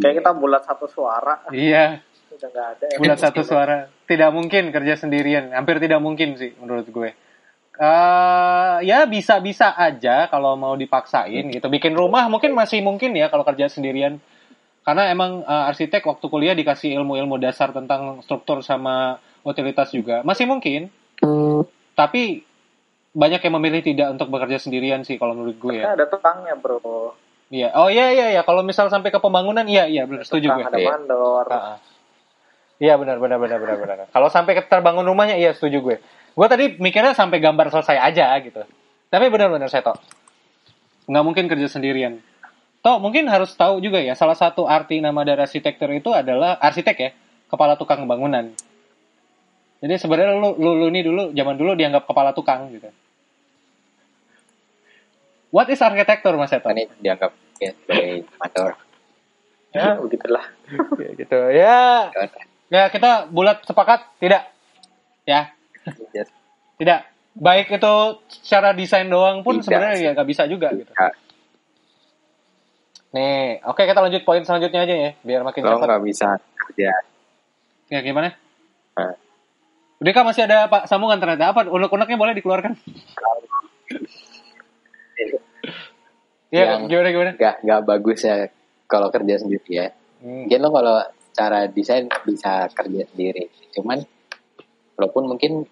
[0.00, 2.00] Kayak kita bulat satu suara, Iya,
[2.32, 2.86] udah nggak ada.
[2.88, 2.96] ya.
[2.96, 3.76] bulat satu suara.
[4.06, 5.50] Tidak mungkin kerja sendirian.
[5.52, 7.10] Hampir tidak mungkin sih menurut gue.
[7.76, 11.68] eh ya bisa-bisa aja kalau mau dipaksain gitu.
[11.68, 14.16] Bikin rumah mungkin masih mungkin ya kalau kerja sendirian.
[14.80, 20.24] Karena emang eh, arsitek waktu kuliah dikasih ilmu-ilmu dasar tentang struktur sama utilitas juga.
[20.24, 20.88] Masih mungkin.
[21.92, 22.45] Tapi
[23.16, 25.96] banyak yang memilih tidak untuk bekerja sendirian sih kalau menurut gue ya.
[25.96, 27.16] Ada tukangnya bro.
[27.48, 27.72] Iya.
[27.72, 30.64] Oh iya iya iya kalau misal sampai ke pembangunan iya iya benar setuju gue.
[30.68, 30.88] Ada Iya.
[30.92, 31.46] mandor.
[32.76, 33.96] Iya benar benar benar benar benar.
[34.14, 35.96] Kalau sampai ke terbangun rumahnya iya setuju gue.
[36.36, 38.60] Gue tadi mikirnya sampai gambar selesai aja gitu.
[39.08, 39.96] Tapi benar-benar saya tau.
[41.08, 42.20] Nggak mungkin kerja sendirian.
[42.84, 46.96] Toh mungkin harus tahu juga ya salah satu arti nama dari arsitektur itu adalah arsitek
[47.00, 47.10] ya,
[47.48, 48.52] kepala tukang bangunan.
[49.80, 52.86] Jadi sebenarnya lu, lu, lu ini dulu zaman dulu dianggap kepala tukang gitu.
[55.54, 56.66] What is arsitektur Mas Seto?
[56.68, 57.32] Kan ini dianggap
[57.62, 58.70] ya, sebagai amator.
[59.76, 60.44] Ya begitulah.
[60.96, 61.80] Ya, gitu ya.
[62.66, 64.50] Ya kita bulat sepakat tidak?
[65.28, 65.54] Ya.
[66.10, 66.28] Yes.
[66.80, 67.00] Tidak.
[67.36, 67.94] Baik itu
[68.42, 69.68] secara desain doang pun Tidak.
[69.68, 70.88] sebenarnya ya nggak bisa juga gitu.
[70.88, 71.14] Nggak,
[73.16, 75.88] Nih, oke kita lanjut poin selanjutnya aja ya, biar makin Lo cepat.
[75.88, 76.28] nggak bisa
[76.68, 76.90] kerja.
[77.88, 78.34] Ya gimana?
[78.98, 79.14] Nah,
[79.96, 81.64] Udah kah masih ada Pak sambungan ternyata apa?
[81.64, 82.76] Unek-uneknya boleh dikeluarkan?
[86.56, 87.30] Ya, Yang- gimana gimana?
[87.34, 88.36] nggak nggak bagus ya
[88.86, 89.86] kalau kerja sendiri ya.
[90.18, 90.46] Hmm.
[90.46, 90.96] Mungkin lo kalau
[91.30, 93.44] cara desain bisa kerja sendiri.
[93.70, 94.00] Cuman
[94.94, 95.68] walaupun mungkin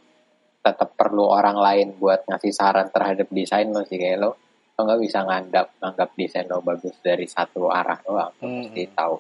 [0.61, 4.31] tetap perlu orang lain buat ngasih saran terhadap desain lo sih kayak lo
[4.75, 8.65] lo nggak bisa nganggap nganggap desain lo bagus dari satu arah doang lo Hmm.
[8.65, 9.17] mesti tahu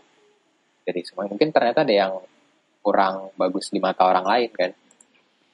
[0.82, 2.12] dari semua mungkin ternyata ada yang
[2.80, 4.70] kurang bagus di mata orang lain kan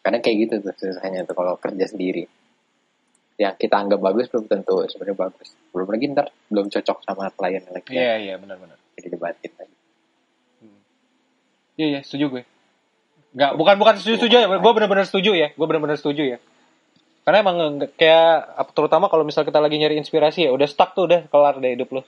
[0.00, 2.26] karena kayak gitu tuh susahnya tuh kalau kerja sendiri
[3.40, 7.64] yang kita anggap bagus belum tentu sebenarnya bagus belum lagi ntar belum cocok sama klien
[7.72, 8.76] lagi Iya, iya, benar-benar.
[9.00, 9.76] jadi debatin lagi
[11.80, 12.42] Iya, iya, setuju gue.
[13.32, 16.38] Nggak, bukan bukan setuju-setuju ya, gue benar-benar setuju ya, gue benar-benar setuju ya.
[17.24, 17.56] Karena emang
[17.96, 21.72] kayak terutama kalau misal kita lagi nyari inspirasi ya, udah stuck tuh udah kelar deh
[21.72, 22.02] hidup lo.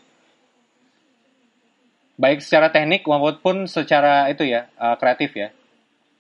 [2.21, 5.49] Baik secara teknik maupun secara itu ya eh, kreatif ya.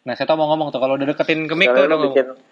[0.08, 2.51] Nah, saya tau mau ngomong tuh kalau udah deketin ke mic tuh udah bikin ngomong.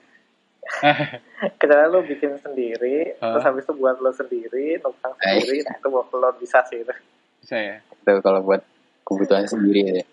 [1.59, 3.35] kecuali lu bikin sendiri, Ah.
[3.35, 5.37] terus habis itu buat lo sendiri, nukang Eh.
[5.37, 6.95] sendiri, itu buat lo bisa sih itu.
[7.41, 7.77] Bisa ya.
[7.81, 8.63] itu kalau buat
[9.03, 10.05] kebutuhan sendiri ya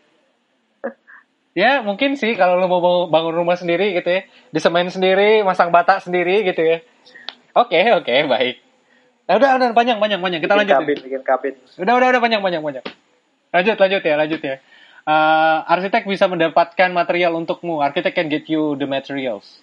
[1.55, 5.97] Ya mungkin sih kalau lo mau bangun rumah sendiri gitu ya, disemen sendiri, masang bata
[5.97, 6.77] sendiri gitu ya.
[7.51, 8.61] Oke oke baik.
[9.25, 10.77] Nah, udah udah panjang panjang panjang kita Bikin lanjut.
[10.77, 11.53] kabin, bikin kabin.
[11.75, 12.85] Udah udah udah panjang panjang panjang.
[13.49, 14.55] Lanjut lanjut ya lanjut ya.
[15.03, 17.79] Eh, arsitek bisa mendapatkan material untukmu.
[17.79, 19.59] Arsitek can get you the materials.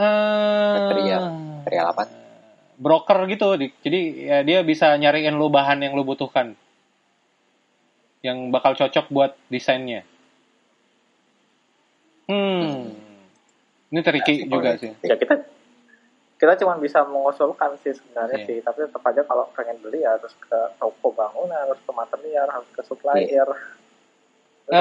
[0.00, 1.22] Eh, Material.
[1.60, 2.02] Material apa?
[2.80, 3.48] Broker gitu.
[3.54, 6.56] di- Jadi ya, dia bisa nyariin lu bahan yang lu butuhkan.
[8.24, 10.04] Yang bakal cocok buat desainnya.
[12.24, 12.96] Hmm.
[13.90, 14.92] Ini tricky Asik juga sih.
[15.02, 15.34] Ya kita
[16.40, 18.46] kita cuma bisa mengusulkan sih sebenarnya Iya.
[18.48, 22.48] sih, tapi tetap aja kalau pengen beli ya harus ke toko bangunan, harus ke material,
[22.48, 23.28] harus ke supplier.
[23.28, 23.44] Iya.
[24.70, 24.78] Eh.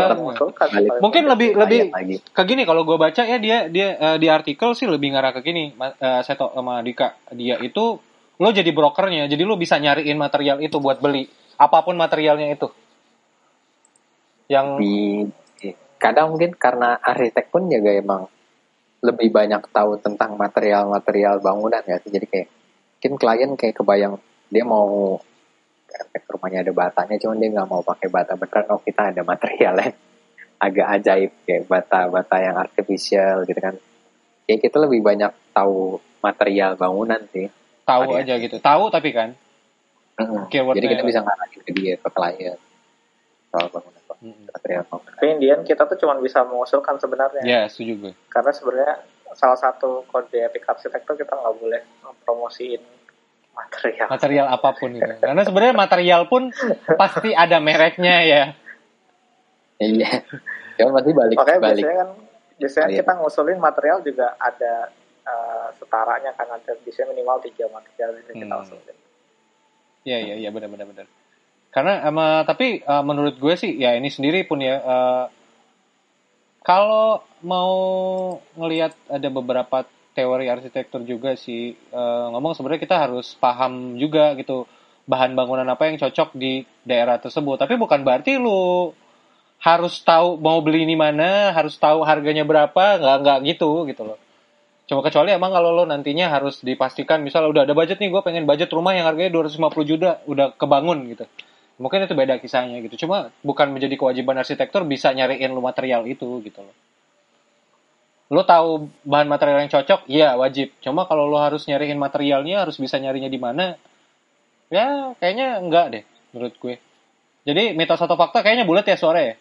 [0.54, 4.30] Paling Mungkin lebih lebih lagi ke gini kalau gue baca ya dia dia eh, di
[4.30, 7.18] artikel sih lebih ngarah ke gini eh, Seto sama Dika.
[7.34, 7.98] Dia itu
[8.40, 11.26] lo jadi brokernya jadi lo bisa nyariin material itu buat beli
[11.58, 12.70] apa pun materialnya itu.
[14.46, 14.96] Yang di
[16.00, 18.30] kadang mungkin karena arsitek pun juga emang
[19.04, 22.48] lebih banyak tahu tentang material-material bangunan ya jadi kayak
[23.00, 24.16] mungkin klien kayak kebayang
[24.52, 25.20] dia mau
[25.90, 28.66] efek rumahnya ada batanya cuman dia nggak mau pakai bata beneran.
[28.74, 29.92] Oh kita ada materialnya
[30.66, 33.76] agak ajaib kayak bata-bata yang artificial gitu kan.
[34.50, 37.48] Ya kita lebih banyak tahu material bangunan sih.
[37.86, 38.58] Tahu aja gitu.
[38.62, 39.34] Tahu tapi kan.
[40.52, 42.60] Keywordnya jadi kita bisa ngarahin ke dia ke klien
[43.50, 44.52] soal bangunan Mm-mm.
[44.52, 45.16] material bangunan.
[45.16, 47.44] Tapi Indian kita tuh cuma bisa mengusulkan sebenarnya.
[47.48, 48.14] ya setuju gue.
[48.28, 48.96] Karena sebenarnya
[49.34, 51.82] salah satu kode etik arsitek tuh kita nggak boleh
[52.26, 52.82] promosiin
[53.60, 54.07] material.
[54.07, 56.49] material apa pun itu karena sebenarnya material pun
[56.95, 58.43] pasti ada mereknya ya
[59.78, 60.24] iya
[60.76, 62.10] cuman pasti balik Makanya balik biasanya kan
[62.55, 62.97] biasanya Iya.
[62.99, 64.74] kita ngusulin material juga ada
[65.24, 68.64] eh, setaranya kan ada bisa minimal tiga material yang kita Hmm.
[68.64, 68.97] usulin.
[70.01, 71.05] Iya iya iya benar benar benar.
[71.70, 75.26] Karena ama tapi uh, menurut gue sih ya ini sendiri pun ya uh,
[76.60, 77.72] kalau mau
[78.55, 84.66] ngelihat ada beberapa teori arsitektur juga sih uh, ngomong sebenarnya kita harus paham juga gitu
[85.10, 87.57] bahan bangunan apa yang cocok di daerah tersebut.
[87.57, 88.93] Tapi bukan berarti lu
[89.60, 94.20] harus tahu mau beli ini mana, harus tahu harganya berapa, nggak nggak gitu gitu loh.
[94.86, 98.49] Cuma kecuali emang kalau lo nantinya harus dipastikan, misalnya udah ada budget nih, gue pengen
[98.49, 101.26] budget rumah yang harganya 250 juta, udah kebangun gitu.
[101.78, 103.05] Mungkin itu beda kisahnya gitu.
[103.05, 106.74] Cuma bukan menjadi kewajiban arsitektur bisa nyariin lo material itu gitu loh.
[108.30, 110.70] Lo tahu bahan material yang cocok, iya wajib.
[110.86, 113.74] Cuma kalau lo harus nyariin materialnya, harus bisa nyarinya di mana,
[114.70, 116.04] ya kayaknya enggak deh
[116.34, 116.76] menurut gue.
[117.50, 119.36] Jadi mitos atau fakta kayaknya bulat ya suara ya.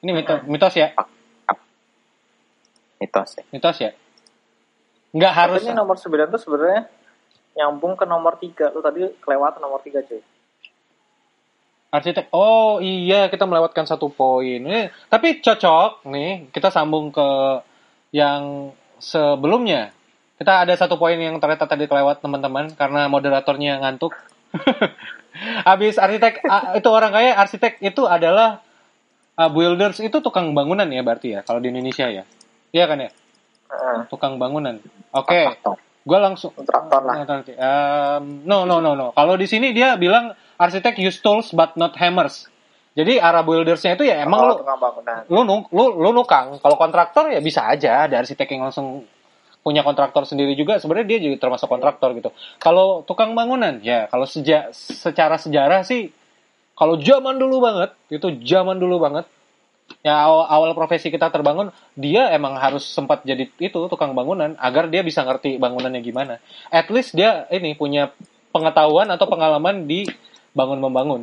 [0.00, 0.92] Ini mitos, mitos ya
[2.96, 3.44] mitos ya.
[3.52, 3.90] mitos ya
[5.16, 6.82] nggak harus Katanya nomor 9 tuh sebenarnya
[7.56, 8.76] nyambung ke nomor 3.
[8.76, 10.20] Lu tadi kelewatan nomor 3 cuy.
[11.90, 17.28] Arsitek oh iya kita melewatkan satu poin eh, tapi cocok nih kita sambung ke
[18.10, 19.94] yang sebelumnya
[20.36, 24.12] kita ada satu poin yang ternyata tadi kelewat teman-teman karena moderatornya ngantuk
[25.68, 26.44] habis arsitek
[26.76, 28.60] itu orang kaya arsitek itu adalah
[29.36, 32.24] uh, builders itu tukang bangunan ya berarti ya kalau di Indonesia ya
[32.72, 33.10] iya kan ya
[34.08, 34.80] tukang bangunan
[35.12, 35.76] oke Kontraktor.
[36.06, 37.26] gue langsung Kontraktor lah.
[37.26, 37.52] Nanti.
[37.58, 39.10] Um, no, no, no, no.
[39.10, 42.48] Kalau di sini dia bilang arsitek use tools but not hammers.
[42.96, 44.56] Jadi arah buildersnya itu ya emang Oh, lu
[45.28, 46.56] lu nuk- lu lu nukang.
[46.64, 49.04] Kalau kontraktor ya bisa aja ada arsitek yang langsung
[49.60, 52.30] punya kontraktor sendiri juga sebenarnya dia juga termasuk kontraktor gitu.
[52.56, 56.08] Kalau tukang bangunan ya kalau seja, secara sejarah sih
[56.78, 59.26] kalau zaman dulu banget itu zaman dulu banget
[60.06, 64.86] ya awal, awal profesi kita terbangun dia emang harus sempat jadi itu tukang bangunan agar
[64.86, 66.38] dia bisa ngerti bangunannya gimana.
[66.70, 68.14] At least dia ini punya
[68.54, 70.06] pengetahuan atau pengalaman di
[70.56, 71.22] bangun membangun.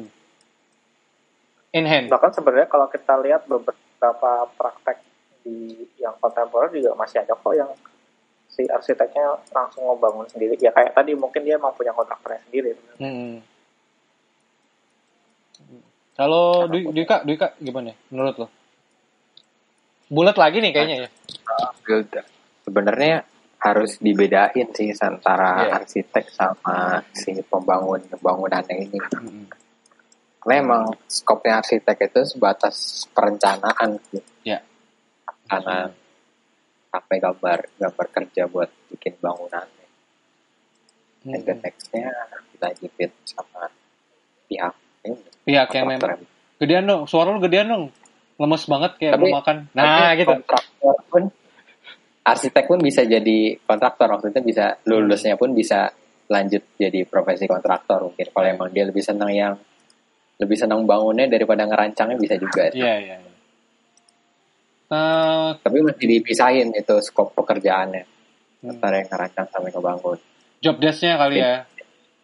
[1.73, 2.13] In hand.
[2.13, 5.01] Bahkan sebenarnya kalau kita lihat beberapa praktek
[5.41, 7.73] di yang kontemporer juga masih ada kok yang
[8.45, 10.53] si arsiteknya langsung ngebangun sendiri.
[10.61, 12.77] Ya kayak tadi mungkin dia emang punya kontraktornya sendiri.
[13.01, 13.41] Hmm.
[16.13, 18.47] Kalau Dwi, Dwika, Dwika gimana menurut lo?
[20.13, 21.09] Bulat lagi nih kayaknya ya.
[22.61, 23.25] Sebenarnya
[23.63, 25.79] harus dibedain sih antara Iya.
[25.79, 28.99] arsitek sama si pembangun bangunannya ini.
[28.99, 29.47] Mm-mm.
[30.43, 34.19] Karena emang skopnya arsitek itu sebatas perencanaan sih.
[34.43, 34.59] Ya.
[35.47, 35.87] Karena
[36.91, 39.87] sampai gambar gambar kerja buat bikin bangunannya.
[41.23, 41.63] Dan the Mm-mm.
[41.63, 42.11] nextnya
[42.51, 43.71] dilanjutin sama
[44.51, 44.75] pihak
[45.07, 45.23] ini.
[45.47, 46.19] Pihak yang memang
[46.59, 47.85] gedean dong, suara lu gedean dong.
[48.35, 49.57] Lemes banget kayak Tapi- mau makan.
[49.71, 50.27] Nah, gitu.
[50.35, 51.23] Kontraktor pun
[52.23, 55.91] arsitek pun bisa jadi kontraktor maksudnya bisa lulusnya pun bisa
[56.31, 59.53] lanjut jadi profesi kontraktor mungkin kalau emang dia lebih senang yang
[60.39, 63.15] lebih senang bangunnya daripada ngerancangnya bisa juga Iya, iya.
[63.19, 63.31] iya.
[64.93, 68.03] Eh, tapi mesti dipisahin itu skop pekerjaannya
[68.63, 68.79] Hmm.
[68.79, 70.17] antara yang ngerancang sama yang ngebangun
[70.63, 71.67] job desk-nya kali ya.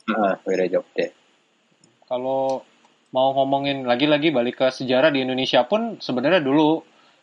[0.08, 1.12] Heeh, beda job deh
[2.08, 2.64] Kalau
[3.12, 6.80] mau ngomongin lagi-lagi balik ke sejarah di Indonesia pun sebenarnya dulu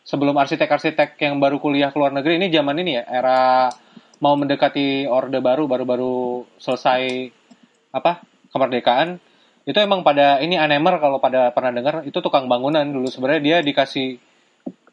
[0.07, 3.67] sebelum arsitek-arsitek yang baru kuliah ke luar negeri ini zaman ini ya era
[4.23, 7.27] mau mendekati orde baru baru-baru selesai
[7.91, 8.23] apa
[8.55, 9.19] kemerdekaan
[9.67, 13.11] itu emang pada ini anemer kalau pada pernah dengar itu tukang bangunan dulu.
[13.11, 14.15] Sebenarnya dia dikasih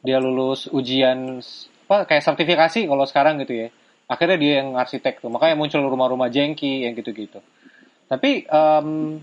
[0.02, 1.38] dia lulus ujian
[1.86, 3.68] apa kayak sertifikasi kalau sekarang gitu ya.
[4.10, 7.38] Akhirnya dia yang arsitek tuh makanya muncul rumah-rumah jengki yang gitu-gitu.
[8.10, 9.22] Tapi em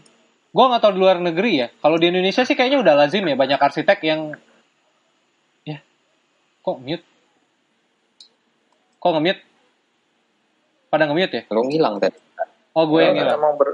[0.51, 1.67] gue nggak tahu di luar negeri ya.
[1.83, 4.50] Kalau di Indonesia sih kayaknya udah lazim ya banyak arsitek yang ya
[6.61, 7.05] kok mute?
[9.01, 9.41] Kok nge-mute?
[10.87, 11.43] Pada nge-mute ya?
[11.49, 12.17] Lu ngilang tadi
[12.71, 13.69] oh gue yang ngilang Emang ber,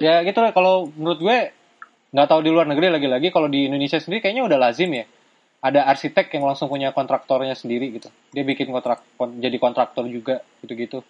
[0.00, 0.52] ya gitu lah.
[0.52, 1.38] Kalau menurut gue
[2.10, 5.04] nggak tahu di luar negeri lagi-lagi kalau di Indonesia sendiri kayaknya udah lazim ya.
[5.60, 8.08] Ada arsitek yang langsung punya kontraktornya sendiri gitu.
[8.32, 11.04] Dia bikin kontrak kon- jadi kontraktor juga gitu-gitu.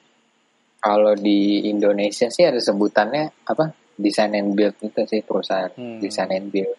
[0.80, 6.02] Kalau di Indonesia sih ada sebutannya apa design and build itu sih perusahaan Hmm.
[6.02, 6.74] design and build.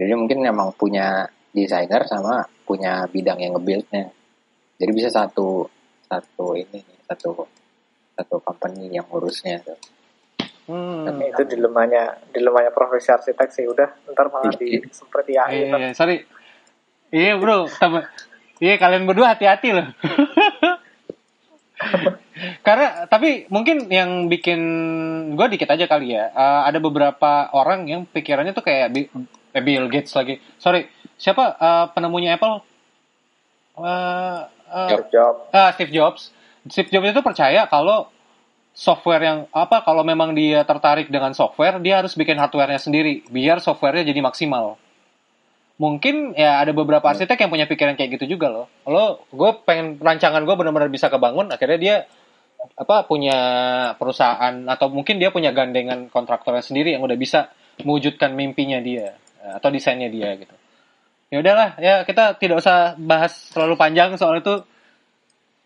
[0.00, 4.12] Jadi mungkin emang punya desainer sama punya bidang yang nge-buildnya
[4.76, 5.64] jadi bisa satu
[6.04, 7.48] satu ini satu
[8.18, 9.78] satu company yang ngurusnya tuh.
[10.68, 11.32] hmm.
[11.32, 16.16] itu dilemanya dilemanya profesi arsitek sih udah ntar malah di seperti Iya, AI iya, sorry.
[17.08, 18.04] Iya bro, temen.
[18.60, 19.88] Iya kalian berdua hati-hati loh.
[22.66, 24.60] Karena tapi mungkin yang bikin
[25.34, 26.28] gue dikit aja kali ya.
[26.28, 30.36] Eh, ada beberapa orang yang pikirannya tuh kayak eh, Bill Gates lagi.
[30.60, 30.84] Sorry,
[31.18, 32.62] siapa eh, penemunya Apple?
[33.78, 34.40] Eh,
[34.72, 36.30] eh, job job ah, Steve Jobs.
[36.70, 38.08] Steve Jobs itu percaya kalau
[38.72, 43.58] software yang apa kalau memang dia tertarik dengan software dia harus bikin hardwarenya sendiri biar
[43.58, 44.78] softwarenya jadi maksimal.
[45.78, 48.66] Mungkin ya ada beberapa arsitek yang punya pikiran kayak gitu juga loh.
[48.86, 51.96] Lo gue pengen rancangan gue benar-benar bisa kebangun akhirnya dia
[52.74, 53.38] apa punya
[53.94, 57.54] perusahaan atau mungkin dia punya gandengan kontraktornya sendiri yang udah bisa
[57.86, 60.57] mewujudkan mimpinya dia atau desainnya dia gitu
[61.28, 64.64] ya udahlah ya kita tidak usah bahas terlalu panjang soal itu.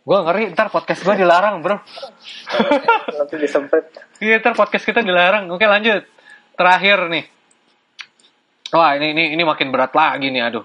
[0.03, 1.79] Gue ngeri ntar podcast gue dilarang bro.
[3.19, 3.87] Nanti disemprit
[4.19, 5.47] iya ntar podcast kita dilarang.
[5.55, 6.03] Oke lanjut.
[6.59, 7.25] Terakhir nih.
[8.75, 10.65] Wah ini ini ini makin berat lagi nih aduh.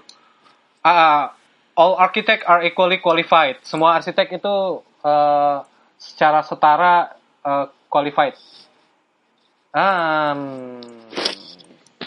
[0.82, 1.36] Ah,
[1.76, 3.60] all architect are equally qualified.
[3.62, 5.58] Semua arsitek itu eh,
[6.00, 7.14] secara setara
[7.46, 8.34] eh, qualified.
[9.68, 10.80] Um,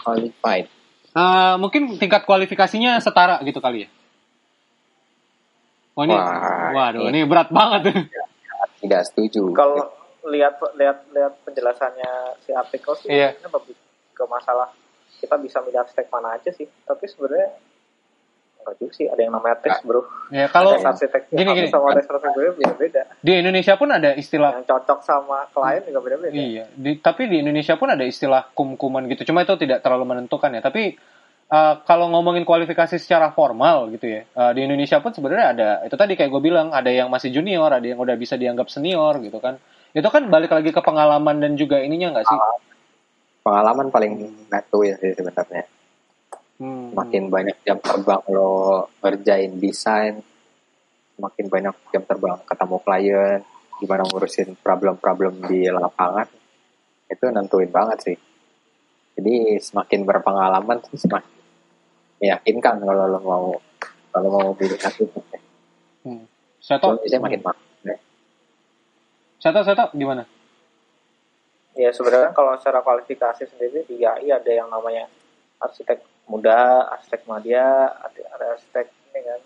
[0.02, 0.81] Qualified.
[1.14, 3.90] Eh, mungkin tingkat kualifikasinya setara gitu kali ya
[5.92, 7.92] Oh ini, Wah, waduh, ini- ini berat banget.
[8.82, 9.52] Tidak setuju.
[9.52, 9.92] kalau
[10.24, 13.36] lihat lihat lihat penjelasannya si artikel sih Iya.
[13.36, 13.76] ini lebih
[14.14, 14.72] ke masalah
[15.20, 17.52] kita bisa milih arsitek mana aja sih tapi sebenarnya
[18.62, 21.68] enggak juga sih ada yang namanya tes bro ya kalau arsitek gini, gini.
[21.74, 26.00] sama tes gue beda beda di Indonesia pun ada istilah yang cocok sama klien juga
[26.06, 29.32] beda beda Iya, di, tapi di Indonesia pun ada istilah kum-kuman gitu.
[29.32, 30.62] Cuma itu tidak terlalu menentukan ya.
[30.62, 31.00] Tapi
[31.48, 35.70] uh, kalau ngomongin kualifikasi secara formal gitu ya, uh, di Indonesia pun sebenarnya ada.
[35.88, 39.18] Itu tadi kayak gue bilang, ada yang masih junior, ada yang udah bisa dianggap senior
[39.24, 39.58] gitu kan.
[39.96, 42.40] Itu kan balik lagi ke pengalaman dan juga ininya nggak sih?
[43.42, 44.12] Pengalaman paling
[44.52, 45.66] natu ya sih sebenarnya.
[46.62, 46.94] Hmm.
[46.94, 50.22] Makin banyak jam terbang lo ngerjain desain,
[51.18, 53.40] makin banyak jam terbang ketemu klien,
[53.82, 56.30] gimana ngurusin problem-problem di lapangan,
[57.10, 58.18] itu nentuin banget sih.
[59.18, 61.34] Jadi semakin berpengalaman sih semakin
[62.22, 63.46] meyakinkan kalau lo mau
[64.14, 65.42] kalau mau pilih arsitek.
[66.06, 66.30] Hmm.
[66.62, 67.58] Seto, Soalnya biasanya makin mahal.
[69.42, 70.24] Seto, Seto, gimana?
[71.72, 75.08] ya sebenarnya kalau secara kualifikasi sendiri di AI ada yang namanya
[75.64, 76.60] arsitek muda
[76.92, 77.64] arsitek media
[77.98, 79.42] ada, arsitek ini kan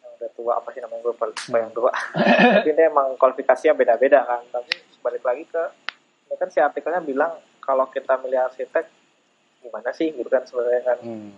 [0.00, 1.90] yang udah tua apa sih namanya gue lupa lupa yang tua
[2.54, 5.62] tapi ini emang kualifikasinya beda-beda kan tapi balik lagi ke
[6.24, 8.84] ini kan si artikelnya bilang kalau kita milih arsitek
[9.60, 11.32] gimana sih gitu kan sebenarnya kan Hmm.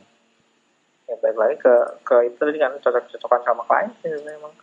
[1.07, 4.54] ya balik lagi ke ke itu tadi kan cocok-cocokan sama klien sih sebenarnya emang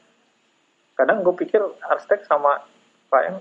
[0.93, 2.59] kadang gue pikir arsitek sama
[3.07, 3.39] klien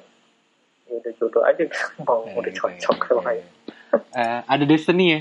[0.85, 1.75] ya udah jodoh aja gitu.
[2.03, 3.07] mau Eh, udah gitu cocok ya.
[3.09, 3.47] sama klien
[3.93, 5.21] Eh, ada destiny ya.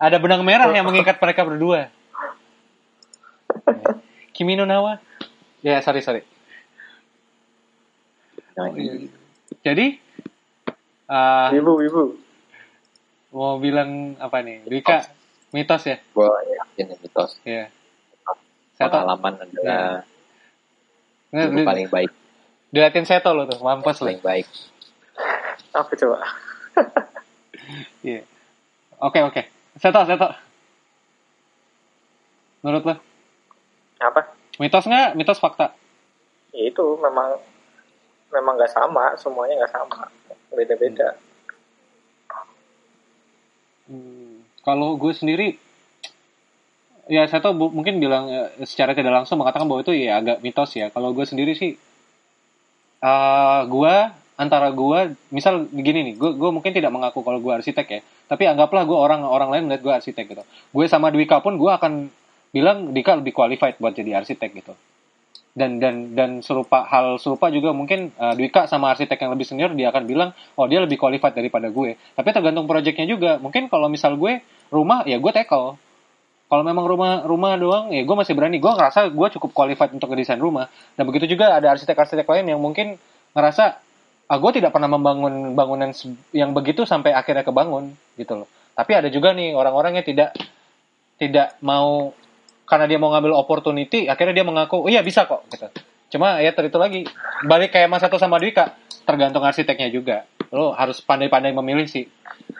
[0.00, 1.92] Ada benang merah yang mengikat mereka berdua.
[4.34, 4.96] Kimi no Nawa.
[5.60, 6.24] Ya, sorry, sorry.
[8.50, 8.72] Nah,
[9.60, 10.00] Jadi,
[11.06, 12.02] eh, ibu ibu
[13.30, 13.54] Oh.
[13.54, 14.66] mau bilang apa nih?
[14.66, 15.06] Dika,
[15.50, 16.02] mitos ya?
[16.02, 17.70] gue yakin ini mitos Iya.
[18.74, 20.02] Seto, pengalaman adalah
[21.30, 22.10] ilmu di- paling baik
[22.70, 24.10] diliatin Seto lo tuh, mampus lo.
[24.10, 24.46] paling baik
[25.70, 26.18] apa coba
[28.02, 28.26] Iya.
[28.98, 29.42] Oke, oke.
[29.78, 30.28] Seto, Seto.
[32.60, 32.94] Menurut lo,
[34.00, 34.20] apa
[34.60, 35.16] mitos nggak?
[35.16, 35.72] Mitos fakta?
[36.50, 37.38] ya itu memang
[38.34, 40.10] memang nggak sama semuanya nggak sama
[40.50, 41.08] beda beda
[43.90, 45.58] Hmm, kalau gue sendiri,
[47.10, 50.38] ya saya tahu bu- mungkin bilang eh, secara tidak langsung mengatakan bahwa itu ya agak
[50.46, 50.94] mitos ya.
[50.94, 51.74] Kalau gue sendiri sih,
[53.02, 53.94] eh gue
[54.38, 55.00] antara gue,
[55.34, 58.00] misal begini nih, gue gue mungkin tidak mengaku kalau gue arsitek ya,
[58.30, 60.42] tapi anggaplah gue orang orang lain melihat gue arsitek gitu.
[60.70, 62.06] Gue sama Dwika pun gue akan
[62.54, 64.78] bilang Dika lebih qualified buat jadi arsitek gitu.
[65.50, 69.74] Dan dan dan serupa hal serupa juga mungkin eh, Dwika sama arsitek yang lebih senior
[69.74, 71.98] dia akan bilang oh dia lebih qualified daripada gue.
[71.98, 73.42] Tapi tergantung proyeknya juga.
[73.42, 75.74] Mungkin kalau misal gue rumah ya gue tackle.
[76.46, 78.62] Kalau memang rumah rumah doang ya gue masih berani.
[78.62, 80.70] Gue ngerasa gue cukup qualified untuk ngedesain rumah.
[80.94, 82.94] Dan begitu juga ada arsitek-arsitek lain yang mungkin
[83.34, 83.89] ngerasa
[84.30, 85.90] ah gue tidak pernah membangun bangunan
[86.30, 88.48] yang begitu sampai akhirnya kebangun gitu loh.
[88.78, 90.30] Tapi ada juga nih orang-orang yang tidak
[91.18, 92.14] tidak mau
[92.62, 95.66] karena dia mau ngambil opportunity akhirnya dia mengaku oh iya bisa kok gitu.
[96.14, 97.02] Cuma ya itu lagi
[97.42, 100.22] balik kayak Mas Satu sama Dwika tergantung arsiteknya juga.
[100.54, 102.06] Lo harus pandai-pandai memilih sih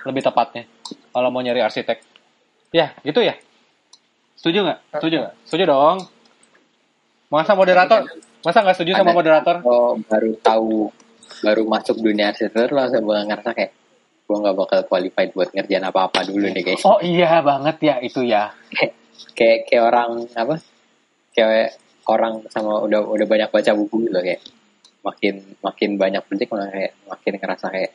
[0.03, 0.67] lebih tepatnya
[1.15, 2.03] kalau mau nyari arsitek.
[2.75, 3.39] Ya gitu ya.
[4.35, 4.79] Setuju nggak?
[4.99, 5.35] Setuju nggak?
[5.47, 5.99] Setuju dong.
[7.31, 8.11] Masa moderator?
[8.43, 9.63] Masa nggak setuju sama moderator?
[9.63, 10.91] oh baru tahu
[11.41, 13.73] baru masuk dunia arsitektur langsung gue ngerasa kayak
[14.31, 18.23] gue nggak bakal qualified buat ngerjain apa-apa dulu nih guys Oh iya banget ya itu
[18.23, 18.55] ya.
[19.35, 20.55] kayak kayak orang apa
[21.35, 21.75] kayak
[22.07, 24.41] orang sama udah udah banyak baca buku gitu loh, kayak
[25.01, 25.35] makin
[25.65, 27.91] makin banyak project malah kayak makin ngerasa kayak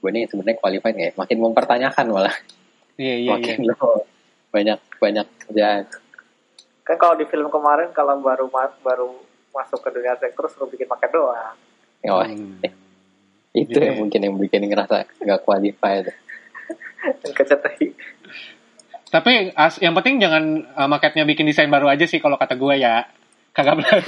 [0.00, 2.36] gue ini sebenarnya qualified kayak makin mempertanyakan malah
[2.94, 3.30] Iya iya iya.
[3.34, 4.06] makin lo
[4.54, 5.84] banyak banyak kerjaan
[6.84, 8.46] kan kalau di film kemarin kalau baru
[8.84, 9.08] baru
[9.50, 11.56] masuk ke dunia arsitektur suruh bikin pakai doang
[12.06, 12.58] oh, Hmm.
[13.54, 14.00] itu Gitu yang ya.
[14.00, 16.10] mungkin yang bikin ngerasa nggak qualified
[19.06, 22.74] Tapi as, yang penting jangan uh, marketnya bikin desain baru aja sih kalau kata gue
[22.76, 23.06] ya.
[23.52, 24.02] Kagak benar.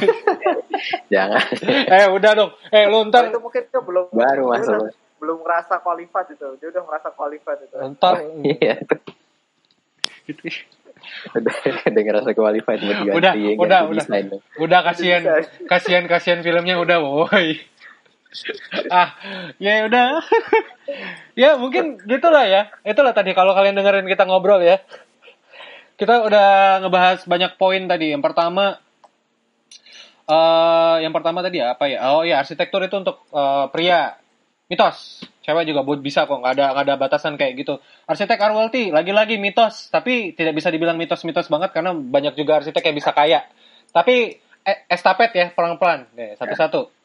[1.12, 1.38] jangan
[1.86, 2.51] eh udah dong.
[2.68, 4.74] Eh lu ntar itu mungkin dia belum Baru masuk.
[4.82, 8.20] udah- belum merasa qualified itu dia udah merasa qualified itu ntar
[8.53, 8.76] iya
[11.32, 11.55] udah
[11.86, 14.07] udah ngerasa qualified buat ganti Udah, udah, udah.
[14.59, 15.22] udah kasihan
[15.64, 17.62] kasihan kasihan filmnya udah woi.
[18.93, 19.16] Ah,
[19.57, 20.20] ya udah.
[21.41, 22.70] ya mungkin gitulah ya.
[22.85, 24.83] Itulah tadi kalau kalian dengerin kita ngobrol ya.
[25.97, 28.12] Kita udah ngebahas banyak poin tadi.
[28.12, 28.77] Yang pertama
[30.27, 31.99] eh yang pertama tadi apa ya?
[32.12, 34.18] Oh ya, arsitektur itu untuk eh, pria.
[34.66, 35.22] Mitos.
[35.47, 37.79] Cewek juga buat bisa kok, nggak ada nggak ada batasan kayak gitu.
[38.11, 42.97] Arsitek Arwelti lagi-lagi mitos, tapi tidak bisa dibilang mitos-mitos banget karena banyak juga arsitek yang
[42.99, 43.47] bisa kaya.
[43.95, 46.11] Tapi eh, estafet ya, pelan-pelan.
[46.35, 46.95] Satu-satu.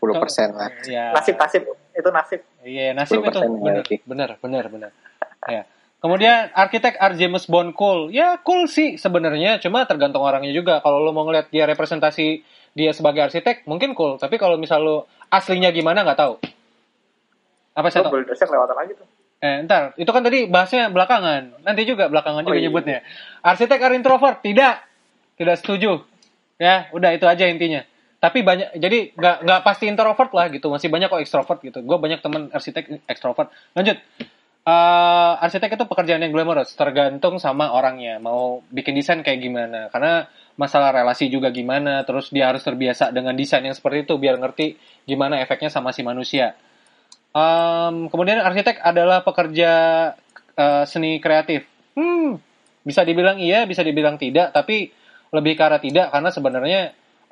[0.00, 1.12] 10 persen lah Ya.
[1.12, 4.90] nasib nasib itu nasib Iya, nasib itu 10% benar, benar, benar, benar.
[5.46, 5.62] Ya.
[6.00, 7.12] Kemudian arsitek R.
[7.12, 8.08] James Bond cool.
[8.08, 10.80] Ya cool sih sebenarnya, cuma tergantung orangnya juga.
[10.80, 12.40] Kalau lo mau ngeliat dia representasi
[12.72, 14.16] dia sebagai arsitek, mungkin cool.
[14.16, 14.96] Tapi kalau misal lo
[15.28, 16.34] aslinya gimana nggak tahu.
[17.76, 18.16] Apa saya tahu?
[18.24, 19.06] lewatan lagi tuh
[19.40, 21.64] Eh, ntar, itu kan tadi bahasnya belakangan.
[21.64, 22.68] Nanti juga belakangan juga Oh, iya.
[22.68, 22.98] nyebutnya.
[23.40, 24.84] Arsitek R introvert, tidak.
[25.40, 26.04] Tidak setuju.
[26.60, 27.80] Ya, udah itu aja intinya.
[28.20, 30.68] Tapi banyak, jadi nggak nggak pasti introvert lah gitu.
[30.68, 31.80] Masih banyak kok ekstrovert gitu.
[31.80, 33.48] Gue banyak teman arsitek ekstrovert.
[33.72, 33.96] Lanjut.
[34.60, 38.20] Eh, arsitek itu pekerjaan yang glamorous, tergantung sama orangnya.
[38.20, 39.88] Mau bikin desain kayak gimana.
[39.88, 40.28] Karena
[40.60, 42.04] masalah relasi juga gimana.
[42.04, 44.76] Terus dia harus terbiasa dengan desain yang seperti itu biar ngerti
[45.08, 46.60] gimana efeknya sama si manusia.
[47.32, 49.72] Um, kemudian arsitek adalah pekerja
[50.60, 51.64] uh, seni kreatif.
[51.96, 52.36] Hmm,
[52.84, 54.92] bisa dibilang iya, bisa dibilang tidak, tapi
[55.32, 56.80] lebih arah tidak karena sebenarnya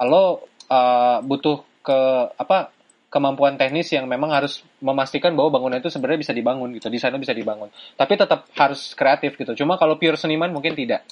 [0.06, 1.98] lo uh, butuh ke
[2.36, 2.72] apa
[3.08, 7.32] kemampuan teknis yang memang harus memastikan bahwa bangunan itu sebenarnya bisa dibangun gitu, desainnya bisa
[7.32, 7.72] dibangun.
[7.96, 9.56] Tapi tetap harus kreatif gitu.
[9.64, 11.08] Cuma kalau pure seniman mungkin tidak.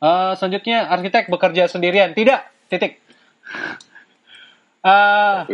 [0.00, 2.48] Uh, selanjutnya arsitek bekerja sendirian, tidak.
[2.72, 3.04] Titik.
[4.80, 5.44] Uh,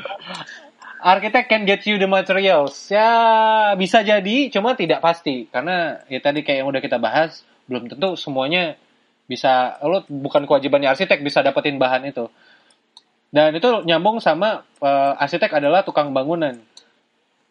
[1.06, 2.88] Arsitek can get you the materials.
[2.88, 5.46] Ya, bisa jadi, cuma tidak pasti.
[5.52, 8.74] Karena ya tadi kayak yang udah kita bahas, belum tentu semuanya
[9.30, 12.26] bisa, lo bukan kewajibannya arsitek bisa dapetin bahan itu.
[13.30, 16.56] Dan itu nyambung sama eh, arsitek adalah tukang bangunan.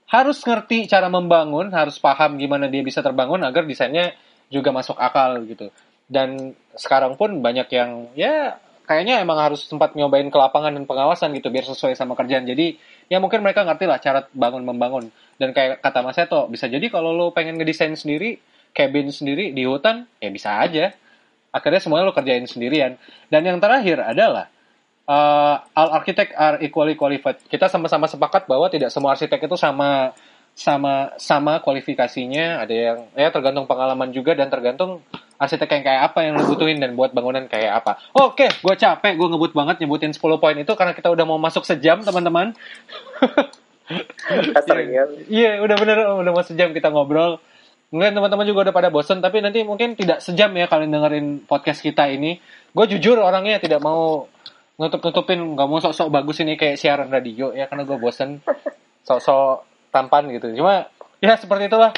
[0.06, 4.14] Harus ngerti cara membangun, harus paham gimana dia bisa terbangun agar desainnya
[4.54, 5.74] juga masuk akal gitu.
[6.06, 11.34] Dan sekarang pun banyak yang ya kayaknya emang harus sempat nyobain ke lapangan dan pengawasan
[11.34, 12.46] gitu biar sesuai sama kerjaan.
[12.46, 12.78] Jadi
[13.10, 15.10] ya mungkin mereka ngerti lah cara bangun membangun.
[15.36, 18.40] Dan kayak kata Mas Eto, bisa jadi kalau lo pengen ngedesain sendiri,
[18.72, 20.94] cabin sendiri di hutan, ya bisa aja.
[21.52, 22.96] Akhirnya semuanya lo kerjain sendirian.
[23.28, 24.48] Dan yang terakhir adalah
[25.10, 27.40] uh, all architect are equally qualified.
[27.46, 30.14] Kita sama-sama sepakat bahwa tidak semua arsitek itu sama
[30.56, 32.64] sama sama kualifikasinya.
[32.66, 35.02] Ada yang ya tergantung pengalaman juga dan tergantung
[35.36, 38.00] arsitek yang kayak apa yang lo butuhin dan buat bangunan kayak apa.
[38.16, 41.64] Oke, gue capek, gue ngebut banget nyebutin 10 poin itu karena kita udah mau masuk
[41.68, 42.56] sejam teman-teman.
[43.86, 47.38] Ya Iya, udah bener, udah mau sejam kita ngobrol.
[47.94, 51.86] Mungkin teman-teman juga udah pada bosen, tapi nanti mungkin tidak sejam ya kalian dengerin podcast
[51.86, 52.42] kita ini.
[52.74, 54.26] Gue jujur orangnya tidak mau
[54.76, 58.44] nutup-nutupin, nggak mau sok-sok bagus ini kayak siaran radio ya, karena gue bosen
[59.08, 60.52] sok-sok tampan gitu.
[60.60, 60.92] Cuma
[61.24, 61.96] ya seperti itulah.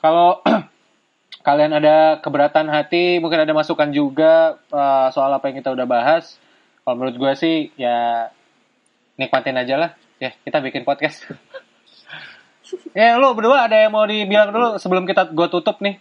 [0.00, 0.40] Kalau
[1.46, 6.40] kalian ada keberatan hati, mungkin ada masukan juga uh, soal apa yang kita udah bahas.
[6.82, 8.30] Kalau menurut gue sih ya
[9.20, 9.90] nikmatin aja lah.
[10.16, 11.28] Ya kita bikin podcast.
[12.96, 16.00] ya lu berdua ada yang mau dibilang dulu sebelum kita gue tutup nih.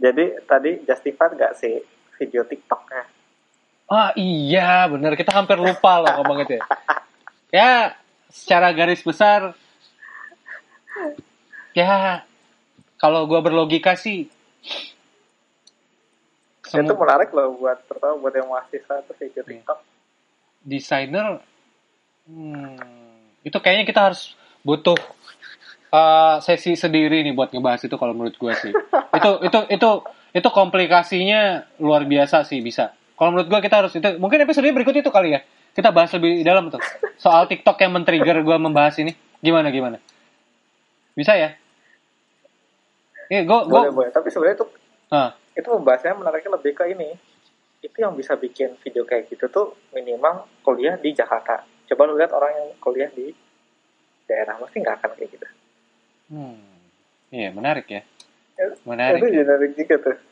[0.00, 1.76] jadi tadi justified gak sih
[2.16, 3.04] video tiktoknya
[3.90, 6.64] Ah iya bener kita hampir lupa loh ngomong itu ya.
[7.50, 7.72] Ya
[8.30, 9.58] secara garis besar
[11.72, 12.22] ya
[12.94, 14.30] kalau gue berlogika sih
[16.60, 19.50] itu semu- menarik loh buat terutama buat yang mahasiswa tuh video Iya.
[19.50, 19.78] tiktok
[20.62, 21.28] desainer
[22.26, 22.78] hmm,
[23.42, 24.98] itu kayaknya kita harus butuh
[25.90, 28.72] uh, sesi sendiri nih buat ngebahas itu kalau menurut gue sih
[29.10, 29.90] itu itu itu
[30.30, 34.96] itu komplikasinya luar biasa sih bisa kalau menurut gue kita harus itu mungkin episode berikut
[34.96, 35.44] itu kali ya.
[35.76, 36.80] Kita bahas lebih dalam tuh.
[37.20, 39.12] Soal TikTok yang men-trigger gue membahas ini.
[39.44, 40.00] Gimana gimana?
[41.12, 41.52] Bisa ya?
[43.28, 44.08] Eh, gue boleh boleh.
[44.08, 44.66] Tapi sebenarnya itu
[45.12, 47.12] ah, itu pembahasannya menariknya lebih ke ini.
[47.84, 51.60] Itu yang bisa bikin video kayak gitu tuh minimal kuliah di Jakarta.
[51.92, 53.36] Coba lu lihat orang yang kuliah di
[54.24, 55.46] daerah pasti nggak akan kayak gitu.
[56.32, 56.56] Hmm,
[57.28, 58.00] iya menarik ya.
[58.56, 59.44] Itu menarik ya.
[59.44, 60.29] menarik juga tuh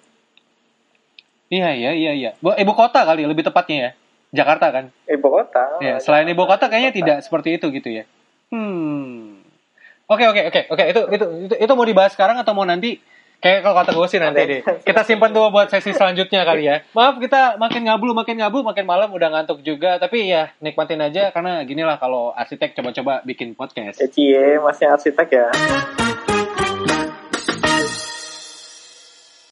[1.48, 2.30] Iya iya iya iya.
[2.44, 3.90] Bu, ibu kota kali lebih tepatnya ya.
[4.28, 4.84] Jakarta kan.
[5.08, 8.04] ibu kota Iya, selain ibu kota kayaknya tidak seperti itu gitu ya.
[8.52, 9.40] Hmm.
[10.08, 13.00] Oke oke oke oke itu itu itu itu mau dibahas sekarang atau mau nanti?
[13.38, 14.60] Kayak kalau kata gue sih nanti deh.
[14.88, 16.82] Kita simpan tuh buat sesi selanjutnya kali ya.
[16.90, 21.30] Maaf kita makin ngablu makin ngablu makin malam udah ngantuk juga tapi ya nikmatin aja
[21.30, 24.02] karena gini lah kalau arsitek coba-coba bikin podcast.
[24.02, 25.46] Ya cie, masih arsitek ya.